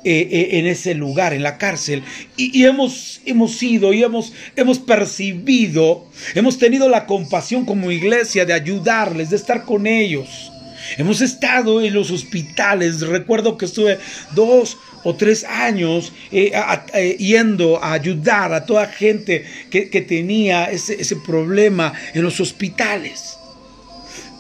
eh, 0.04 0.28
eh, 0.30 0.58
en 0.58 0.66
ese 0.66 0.94
lugar, 0.94 1.32
en 1.32 1.42
la 1.42 1.58
cárcel, 1.58 2.04
y, 2.36 2.64
hemos, 2.64 3.20
hemos 3.24 3.60
ido 3.60 3.92
y 3.92 4.04
hemos, 4.04 4.32
hemos 4.54 4.78
percibido, 4.78 6.06
hemos 6.36 6.58
tenido 6.58 6.88
la 6.88 7.06
compasión 7.06 7.64
como 7.64 7.90
iglesia 7.90 8.44
de 8.44 8.52
ayudarles, 8.52 9.30
de 9.30 9.36
estar 9.36 9.64
con 9.64 9.86
ellos. 9.88 10.52
Hemos 10.96 11.20
estado 11.20 11.82
en 11.82 11.92
los 11.92 12.12
hospitales. 12.12 13.00
Recuerdo 13.00 13.58
que 13.58 13.64
estuve 13.64 13.98
dos 14.36 14.78
o 15.06 15.14
tres 15.14 15.44
años 15.44 16.12
eh, 16.32 16.50
eh, 16.92 17.16
yendo 17.16 17.80
a 17.80 17.92
ayudar 17.92 18.52
a 18.52 18.66
toda 18.66 18.88
gente 18.88 19.44
que, 19.70 19.86
tenía 20.00 20.64
ese, 20.64 21.16
problema 21.24 21.92
en 22.12 22.22
los 22.22 22.40
hospitales. 22.40 23.38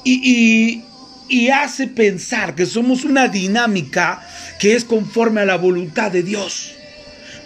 Y, 0.02 0.82
y 1.28 1.48
hace 1.50 1.86
pensar 1.86 2.56
que 2.56 2.66
somos 2.66 3.04
una 3.04 3.28
dinámica 3.28 4.26
que 4.58 4.74
es 4.74 4.84
conforme 4.84 5.42
a 5.42 5.44
la 5.44 5.56
voluntad 5.56 6.10
de 6.10 6.24
Dios. 6.24 6.74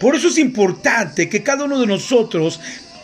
Por 0.01 0.16
eso 0.16 0.29
es 0.29 0.38
importante 0.38 1.29
que 1.29 1.42
cada 1.42 1.64
uno 1.64 1.79
de 1.79 1.87
nosotros 1.87 2.59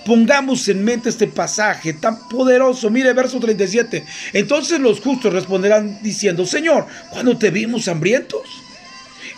Pongamos 0.07 0.69
en 0.69 0.85
mente 0.85 1.09
este 1.09 1.27
pasaje 1.27 1.93
tan 1.95 2.29
poderoso. 2.29 2.91
Mire 2.91 3.13
verso 3.13 3.41
37. 3.41 4.05
Entonces 4.35 4.79
los 4.79 5.01
justos 5.01 5.33
responderán 5.33 5.99
diciendo, 6.01 6.47
Señor, 6.47 6.87
cuando 7.11 7.37
te 7.37 7.51
vimos 7.51 7.89
hambrientos 7.89 8.66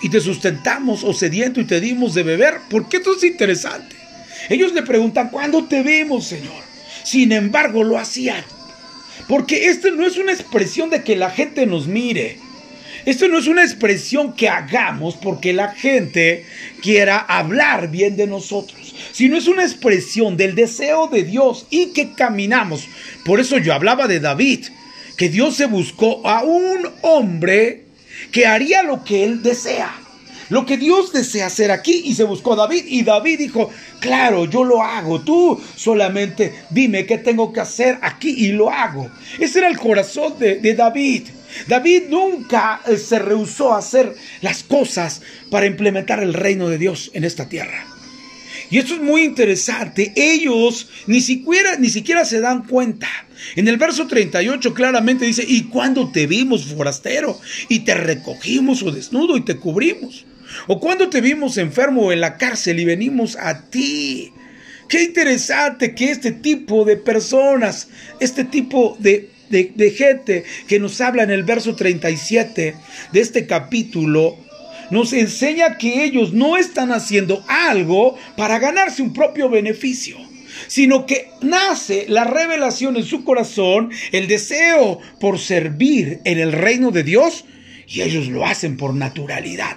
y 0.02 0.08
te 0.08 0.20
sustentamos 0.20 1.04
o 1.04 1.12
sediento 1.12 1.60
y 1.60 1.64
te 1.64 1.80
dimos 1.80 2.14
de 2.14 2.22
beber, 2.22 2.58
¿por 2.70 2.88
qué 2.88 2.98
esto 2.98 3.16
es 3.16 3.24
interesante? 3.24 3.96
Ellos 4.48 4.72
le 4.72 4.82
preguntan, 4.82 5.30
¿cuándo 5.30 5.64
te 5.64 5.82
vimos, 5.82 6.26
Señor? 6.26 6.62
Sin 7.04 7.32
embargo, 7.32 7.84
lo 7.84 7.98
hacían. 7.98 8.44
Porque 9.26 9.66
esto 9.66 9.90
no 9.90 10.06
es 10.06 10.16
una 10.16 10.32
expresión 10.32 10.90
de 10.90 11.02
que 11.02 11.16
la 11.16 11.30
gente 11.30 11.66
nos 11.66 11.86
mire. 11.86 12.38
Esto 13.04 13.28
no 13.28 13.38
es 13.38 13.46
una 13.46 13.62
expresión 13.62 14.34
que 14.34 14.48
hagamos 14.48 15.16
porque 15.16 15.52
la 15.52 15.72
gente 15.72 16.44
quiera 16.82 17.18
hablar 17.18 17.90
bien 17.90 18.16
de 18.16 18.26
nosotros 18.26 18.88
sino 19.18 19.36
es 19.36 19.48
una 19.48 19.64
expresión 19.64 20.36
del 20.36 20.54
deseo 20.54 21.08
de 21.08 21.24
Dios 21.24 21.66
y 21.70 21.86
que 21.86 22.12
caminamos. 22.12 22.88
Por 23.24 23.40
eso 23.40 23.58
yo 23.58 23.74
hablaba 23.74 24.06
de 24.06 24.20
David, 24.20 24.66
que 25.16 25.28
Dios 25.28 25.56
se 25.56 25.66
buscó 25.66 26.24
a 26.24 26.44
un 26.44 26.88
hombre 27.02 27.86
que 28.32 28.46
haría 28.46 28.82
lo 28.82 29.04
que 29.04 29.24
él 29.24 29.42
desea. 29.42 29.94
Lo 30.50 30.64
que 30.64 30.78
Dios 30.78 31.12
desea 31.12 31.46
hacer 31.46 31.70
aquí 31.70 32.02
y 32.06 32.14
se 32.14 32.24
buscó 32.24 32.54
a 32.54 32.56
David 32.56 32.84
y 32.86 33.02
David 33.02 33.38
dijo, 33.38 33.70
claro, 34.00 34.46
yo 34.46 34.64
lo 34.64 34.82
hago, 34.82 35.20
tú 35.20 35.60
solamente 35.76 36.54
dime 36.70 37.04
qué 37.04 37.18
tengo 37.18 37.52
que 37.52 37.60
hacer 37.60 37.98
aquí 38.00 38.30
y 38.30 38.52
lo 38.52 38.70
hago. 38.70 39.10
Ese 39.38 39.58
era 39.58 39.68
el 39.68 39.76
corazón 39.76 40.38
de, 40.38 40.56
de 40.56 40.74
David. 40.74 41.28
David 41.66 42.04
nunca 42.08 42.80
eh, 42.86 42.96
se 42.96 43.18
rehusó 43.18 43.74
a 43.74 43.78
hacer 43.78 44.14
las 44.40 44.62
cosas 44.62 45.20
para 45.50 45.66
implementar 45.66 46.22
el 46.22 46.32
reino 46.32 46.68
de 46.68 46.78
Dios 46.78 47.10
en 47.12 47.24
esta 47.24 47.48
tierra. 47.48 47.97
Y 48.70 48.78
esto 48.78 48.94
es 48.94 49.00
muy 49.00 49.24
interesante. 49.24 50.12
Ellos 50.14 50.88
ni 51.06 51.20
siquiera, 51.20 51.76
ni 51.76 51.88
siquiera 51.88 52.24
se 52.24 52.40
dan 52.40 52.64
cuenta. 52.64 53.08
En 53.56 53.68
el 53.68 53.76
verso 53.76 54.06
38 54.06 54.74
claramente 54.74 55.24
dice, 55.24 55.44
y 55.46 55.64
cuando 55.64 56.10
te 56.10 56.26
vimos 56.26 56.66
forastero 56.66 57.38
y 57.68 57.80
te 57.80 57.94
recogimos 57.94 58.82
o 58.82 58.90
desnudo 58.90 59.36
y 59.36 59.44
te 59.44 59.56
cubrimos. 59.56 60.26
O 60.66 60.80
cuando 60.80 61.08
te 61.08 61.20
vimos 61.20 61.58
enfermo 61.58 62.12
en 62.12 62.20
la 62.20 62.36
cárcel 62.36 62.80
y 62.80 62.84
venimos 62.84 63.36
a 63.36 63.68
ti. 63.70 64.32
Qué 64.88 65.04
interesante 65.04 65.94
que 65.94 66.10
este 66.10 66.32
tipo 66.32 66.84
de 66.84 66.96
personas, 66.96 67.88
este 68.20 68.44
tipo 68.44 68.96
de, 68.98 69.30
de, 69.50 69.72
de 69.74 69.90
gente 69.90 70.44
que 70.66 70.78
nos 70.78 71.00
habla 71.02 71.22
en 71.22 71.30
el 71.30 71.44
verso 71.44 71.76
37 71.76 72.74
de 73.12 73.20
este 73.20 73.46
capítulo, 73.46 74.38
nos 74.90 75.12
enseña 75.12 75.78
que 75.78 76.04
ellos 76.04 76.32
no 76.32 76.56
están 76.56 76.92
haciendo 76.92 77.44
algo 77.48 78.16
para 78.36 78.58
ganarse 78.58 79.02
un 79.02 79.12
propio 79.12 79.48
beneficio 79.48 80.16
sino 80.66 81.06
que 81.06 81.30
nace 81.40 82.06
la 82.08 82.24
revelación 82.24 82.96
en 82.96 83.04
su 83.04 83.24
corazón, 83.24 83.90
el 84.12 84.26
deseo 84.26 84.98
por 85.20 85.38
servir 85.38 86.20
en 86.24 86.38
el 86.38 86.52
reino 86.52 86.90
de 86.90 87.04
Dios, 87.04 87.44
y 87.86 88.02
ellos 88.02 88.28
lo 88.28 88.44
hacen 88.44 88.76
por 88.76 88.94
naturalidad. 88.94 89.76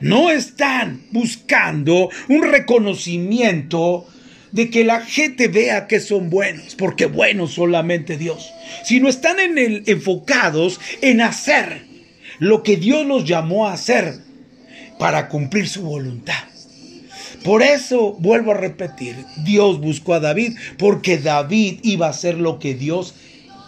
No 0.00 0.30
están 0.30 1.02
buscando 1.10 2.10
un 2.28 2.42
reconocimiento 2.42 4.06
de 4.52 4.70
que 4.70 4.84
la 4.84 5.00
gente 5.00 5.48
vea 5.48 5.86
que 5.88 6.00
son 6.00 6.30
buenos, 6.30 6.76
porque 6.76 7.06
bueno 7.06 7.48
solamente 7.48 8.16
Dios, 8.16 8.52
sino 8.84 9.08
están 9.08 9.40
en 9.40 9.58
el, 9.58 9.82
enfocados 9.86 10.80
en 11.00 11.20
hacer 11.20 11.93
lo 12.38 12.62
que 12.62 12.76
Dios 12.76 13.06
los 13.06 13.24
llamó 13.24 13.66
a 13.66 13.72
hacer 13.72 14.20
para 14.98 15.28
cumplir 15.28 15.68
su 15.68 15.82
voluntad. 15.82 16.44
Por 17.42 17.62
eso 17.62 18.14
vuelvo 18.14 18.52
a 18.52 18.56
repetir, 18.56 19.16
Dios 19.44 19.80
buscó 19.80 20.14
a 20.14 20.20
David 20.20 20.56
porque 20.78 21.18
David 21.18 21.80
iba 21.82 22.06
a 22.06 22.10
hacer 22.10 22.38
lo 22.38 22.58
que 22.58 22.74
Dios 22.74 23.14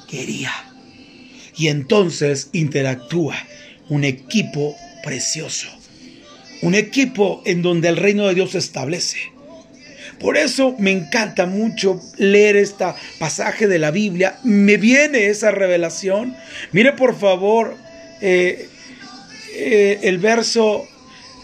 quería. 0.08 0.52
Y 1.56 1.68
entonces 1.68 2.48
interactúa 2.52 3.36
un 3.88 4.04
equipo 4.04 4.74
precioso, 5.04 5.68
un 6.62 6.74
equipo 6.74 7.42
en 7.44 7.62
donde 7.62 7.88
el 7.88 7.96
reino 7.96 8.26
de 8.26 8.34
Dios 8.34 8.52
se 8.52 8.58
establece. 8.58 9.18
Por 10.18 10.38
eso 10.38 10.74
me 10.78 10.92
encanta 10.92 11.44
mucho 11.44 12.00
leer 12.16 12.56
este 12.56 12.86
pasaje 13.18 13.68
de 13.68 13.78
la 13.78 13.90
Biblia. 13.90 14.38
Me 14.42 14.78
viene 14.78 15.26
esa 15.26 15.50
revelación. 15.50 16.34
Mire 16.72 16.92
por 16.92 17.18
favor 17.18 17.76
eh, 18.20 18.68
eh, 19.54 20.00
el 20.02 20.18
verso 20.18 20.86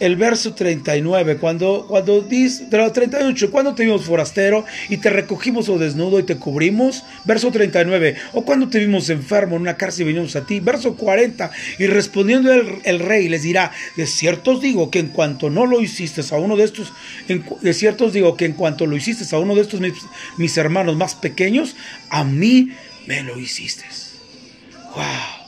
el 0.03 0.17
verso 0.17 0.53
39, 0.53 1.37
cuando, 1.37 1.87
cuando 1.87 2.23
dice, 2.23 2.67
38, 2.69 3.53
cuando 3.53 3.73
te 3.73 3.85
vimos 3.85 4.05
forastero 4.05 4.65
y 4.89 4.97
te 4.97 5.11
recogimos 5.11 5.69
o 5.69 5.79
desnudo 5.79 6.19
y 6.19 6.25
te 6.25 6.39
cubrimos, 6.39 7.05
verso 7.25 7.53
39, 7.53 8.17
o 8.33 8.45
cuando 8.45 8.69
te 8.69 8.81
vimos 8.81 9.11
enfermo 9.11 9.55
en 9.55 9.63
una 9.63 9.77
cárcel 9.77 10.03
y 10.03 10.09
vinimos 10.09 10.35
a 10.35 10.45
ti, 10.45 10.59
verso 10.59 10.97
40, 10.97 11.53
y 11.79 11.87
respondiendo 11.87 12.53
el, 12.53 12.99
rey 12.99 13.29
les 13.29 13.43
dirá, 13.43 13.71
de 13.97 14.09
cierto 14.09 14.51
os 14.53 14.61
digo 14.61 14.91
que 14.91 14.99
en 14.99 15.07
cuanto 15.07 15.51
no 15.51 15.67
lo 15.67 15.81
hiciste 15.81 16.21
a 16.35 16.39
uno 16.39 16.57
de 16.57 16.65
estos, 16.65 16.93
de 17.61 17.73
cierto 17.73 18.07
os 18.07 18.13
digo 18.13 18.37
que 18.37 18.47
en 18.47 18.55
cuanto 18.55 18.87
lo 18.87 18.97
hiciste 18.97 19.25
a 19.33 19.39
uno 19.39 19.55
de 19.55 19.61
estos 19.61 19.79
mis, 19.79 19.95
mis 20.37 20.57
hermanos 20.57 20.97
más 20.97 21.15
pequeños, 21.15 21.77
a 22.11 22.25
mí 22.25 22.73
me 23.07 23.23
lo 23.23 23.39
hiciste. 23.39 23.85
¡Wow! 24.97 25.42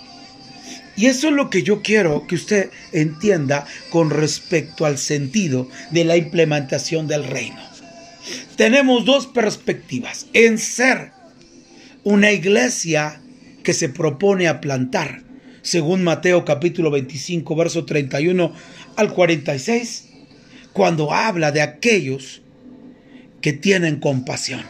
Y 0.97 1.07
eso 1.07 1.29
es 1.29 1.35
lo 1.35 1.51
que 1.51 1.63
yo 1.63 1.83
quiero 1.83 2.27
que 2.27 2.37
usted 2.37 2.71
entienda 2.93 3.67
con 3.91 4.11
respecto 4.11 4.87
al 4.87 4.99
sentido 4.99 5.69
de 5.91 6.05
la 6.05 6.17
implementación 6.17 7.09
del 7.09 7.25
reino. 7.25 7.59
Tenemos 8.57 9.05
dos 9.05 9.27
perspectivas. 9.27 10.27
En 10.33 10.59
ser 10.59 11.13
una 12.05 12.31
iglesia 12.31 13.21
que 13.63 13.75
se 13.75 13.89
propone 13.89 14.47
a 14.47 14.61
plantar, 14.61 15.23
según 15.63 16.05
Mateo 16.05 16.45
capítulo 16.45 16.91
25, 16.91 17.57
verso 17.57 17.85
31 17.85 18.53
al 18.97 19.13
46, 19.13 20.11
cuando 20.73 21.13
habla 21.13 21.51
de 21.51 21.63
aquellos 21.63 22.43
que 23.41 23.53
tienen 23.53 23.99
compasión. 23.99 24.63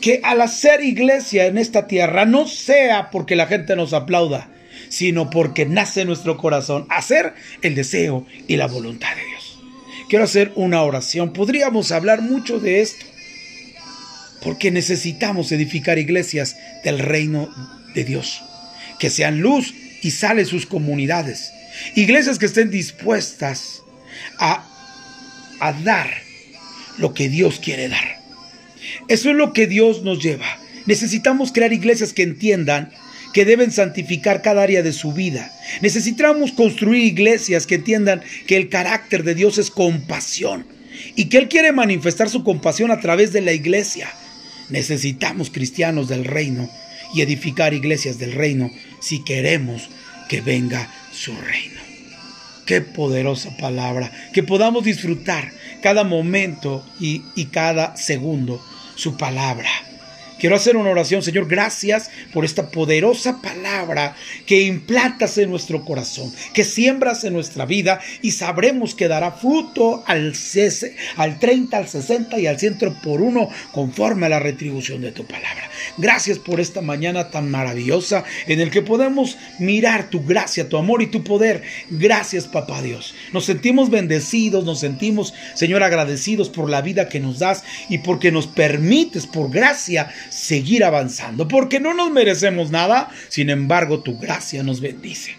Que 0.00 0.20
al 0.22 0.40
hacer 0.40 0.82
iglesia 0.82 1.46
en 1.46 1.58
esta 1.58 1.86
tierra 1.86 2.24
no 2.24 2.46
sea 2.46 3.10
porque 3.10 3.36
la 3.36 3.46
gente 3.46 3.76
nos 3.76 3.92
aplauda, 3.92 4.50
sino 4.90 5.30
porque 5.30 5.64
nace 5.64 6.02
en 6.02 6.08
nuestro 6.08 6.36
corazón 6.36 6.86
hacer 6.90 7.32
el 7.62 7.74
deseo 7.74 8.26
y 8.46 8.56
la 8.56 8.66
voluntad 8.66 9.14
de 9.16 9.24
Dios. 9.24 9.58
Quiero 10.10 10.24
hacer 10.24 10.52
una 10.56 10.82
oración. 10.82 11.32
Podríamos 11.32 11.92
hablar 11.92 12.20
mucho 12.20 12.58
de 12.58 12.82
esto, 12.82 13.06
porque 14.42 14.70
necesitamos 14.70 15.52
edificar 15.52 15.98
iglesias 15.98 16.56
del 16.84 16.98
reino 16.98 17.48
de 17.94 18.04
Dios, 18.04 18.42
que 18.98 19.08
sean 19.08 19.40
luz 19.40 19.72
y 20.02 20.10
sale 20.10 20.44
sus 20.44 20.66
comunidades. 20.66 21.52
Iglesias 21.94 22.38
que 22.38 22.46
estén 22.46 22.70
dispuestas 22.70 23.82
a, 24.38 24.66
a 25.60 25.72
dar 25.72 26.10
lo 26.98 27.14
que 27.14 27.28
Dios 27.28 27.60
quiere 27.60 27.88
dar. 27.88 28.20
Eso 29.06 29.30
es 29.30 29.36
lo 29.36 29.52
que 29.52 29.68
Dios 29.68 30.02
nos 30.02 30.20
lleva. 30.20 30.58
Necesitamos 30.86 31.52
crear 31.52 31.72
iglesias 31.72 32.12
que 32.12 32.24
entiendan 32.24 32.90
que 33.32 33.44
deben 33.44 33.70
santificar 33.70 34.42
cada 34.42 34.62
área 34.62 34.82
de 34.82 34.92
su 34.92 35.12
vida. 35.12 35.52
Necesitamos 35.80 36.52
construir 36.52 37.04
iglesias 37.04 37.66
que 37.66 37.76
entiendan 37.76 38.22
que 38.46 38.56
el 38.56 38.68
carácter 38.68 39.22
de 39.22 39.34
Dios 39.34 39.58
es 39.58 39.70
compasión 39.70 40.66
y 41.16 41.26
que 41.26 41.38
Él 41.38 41.48
quiere 41.48 41.72
manifestar 41.72 42.28
su 42.28 42.44
compasión 42.44 42.90
a 42.90 43.00
través 43.00 43.32
de 43.32 43.40
la 43.40 43.52
iglesia. 43.52 44.12
Necesitamos 44.68 45.50
cristianos 45.50 46.08
del 46.08 46.24
reino 46.24 46.70
y 47.14 47.22
edificar 47.22 47.74
iglesias 47.74 48.18
del 48.18 48.32
reino 48.32 48.70
si 49.00 49.24
queremos 49.24 49.88
que 50.28 50.40
venga 50.40 50.92
su 51.12 51.32
reino. 51.34 51.80
Qué 52.66 52.80
poderosa 52.80 53.56
palabra, 53.56 54.12
que 54.32 54.44
podamos 54.44 54.84
disfrutar 54.84 55.50
cada 55.82 56.04
momento 56.04 56.86
y, 57.00 57.22
y 57.34 57.46
cada 57.46 57.96
segundo 57.96 58.64
su 58.94 59.16
palabra. 59.16 59.89
Quiero 60.40 60.56
hacer 60.56 60.78
una 60.78 60.88
oración, 60.88 61.22
Señor, 61.22 61.46
gracias 61.46 62.10
por 62.32 62.46
esta 62.46 62.70
poderosa 62.70 63.42
palabra 63.42 64.16
que 64.46 64.62
implantas 64.62 65.36
en 65.36 65.50
nuestro 65.50 65.84
corazón, 65.84 66.32
que 66.54 66.64
siembras 66.64 67.24
en 67.24 67.34
nuestra 67.34 67.66
vida 67.66 68.00
y 68.22 68.30
sabremos 68.30 68.94
que 68.94 69.06
dará 69.06 69.32
fruto 69.32 70.02
al, 70.06 70.32
al 71.16 71.38
30, 71.38 71.76
al 71.76 71.88
60 71.88 72.38
y 72.38 72.46
al 72.46 72.58
100 72.58 72.78
por 73.02 73.20
uno 73.20 73.50
conforme 73.72 74.26
a 74.26 74.30
la 74.30 74.38
retribución 74.38 75.02
de 75.02 75.12
tu 75.12 75.26
palabra. 75.26 75.68
Gracias 75.98 76.38
por 76.38 76.60
esta 76.60 76.80
mañana 76.80 77.30
tan 77.30 77.50
maravillosa 77.50 78.24
en 78.46 78.60
el 78.60 78.70
que 78.70 78.80
podemos 78.80 79.36
mirar 79.58 80.08
tu 80.08 80.24
gracia, 80.24 80.68
tu 80.68 80.78
amor 80.78 81.02
y 81.02 81.08
tu 81.08 81.22
poder. 81.22 81.62
Gracias, 81.90 82.46
papá 82.46 82.80
Dios. 82.80 83.14
Nos 83.32 83.44
sentimos 83.44 83.90
bendecidos, 83.90 84.64
nos 84.64 84.80
sentimos, 84.80 85.34
Señor, 85.54 85.82
agradecidos 85.82 86.48
por 86.48 86.70
la 86.70 86.80
vida 86.80 87.10
que 87.10 87.20
nos 87.20 87.38
das 87.38 87.62
y 87.90 87.98
porque 87.98 88.32
nos 88.32 88.46
permites, 88.46 89.26
por 89.26 89.50
gracia, 89.50 90.10
seguir 90.30 90.84
avanzando, 90.84 91.46
porque 91.48 91.80
no 91.80 91.92
nos 91.92 92.10
merecemos 92.10 92.70
nada, 92.70 93.10
sin 93.28 93.50
embargo 93.50 94.00
tu 94.00 94.18
gracia 94.18 94.62
nos 94.62 94.80
bendice. 94.80 95.36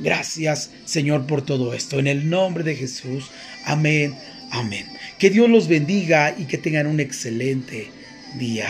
Gracias 0.00 0.70
Señor 0.84 1.26
por 1.26 1.42
todo 1.42 1.74
esto. 1.74 1.98
En 1.98 2.06
el 2.06 2.28
nombre 2.28 2.64
de 2.64 2.76
Jesús. 2.76 3.30
Amén. 3.64 4.14
Amén. 4.50 4.86
Que 5.18 5.30
Dios 5.30 5.48
los 5.48 5.68
bendiga 5.68 6.34
y 6.36 6.44
que 6.44 6.58
tengan 6.58 6.86
un 6.86 7.00
excelente 7.00 7.90
día. 8.38 8.68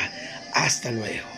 Hasta 0.52 0.92
luego. 0.92 1.31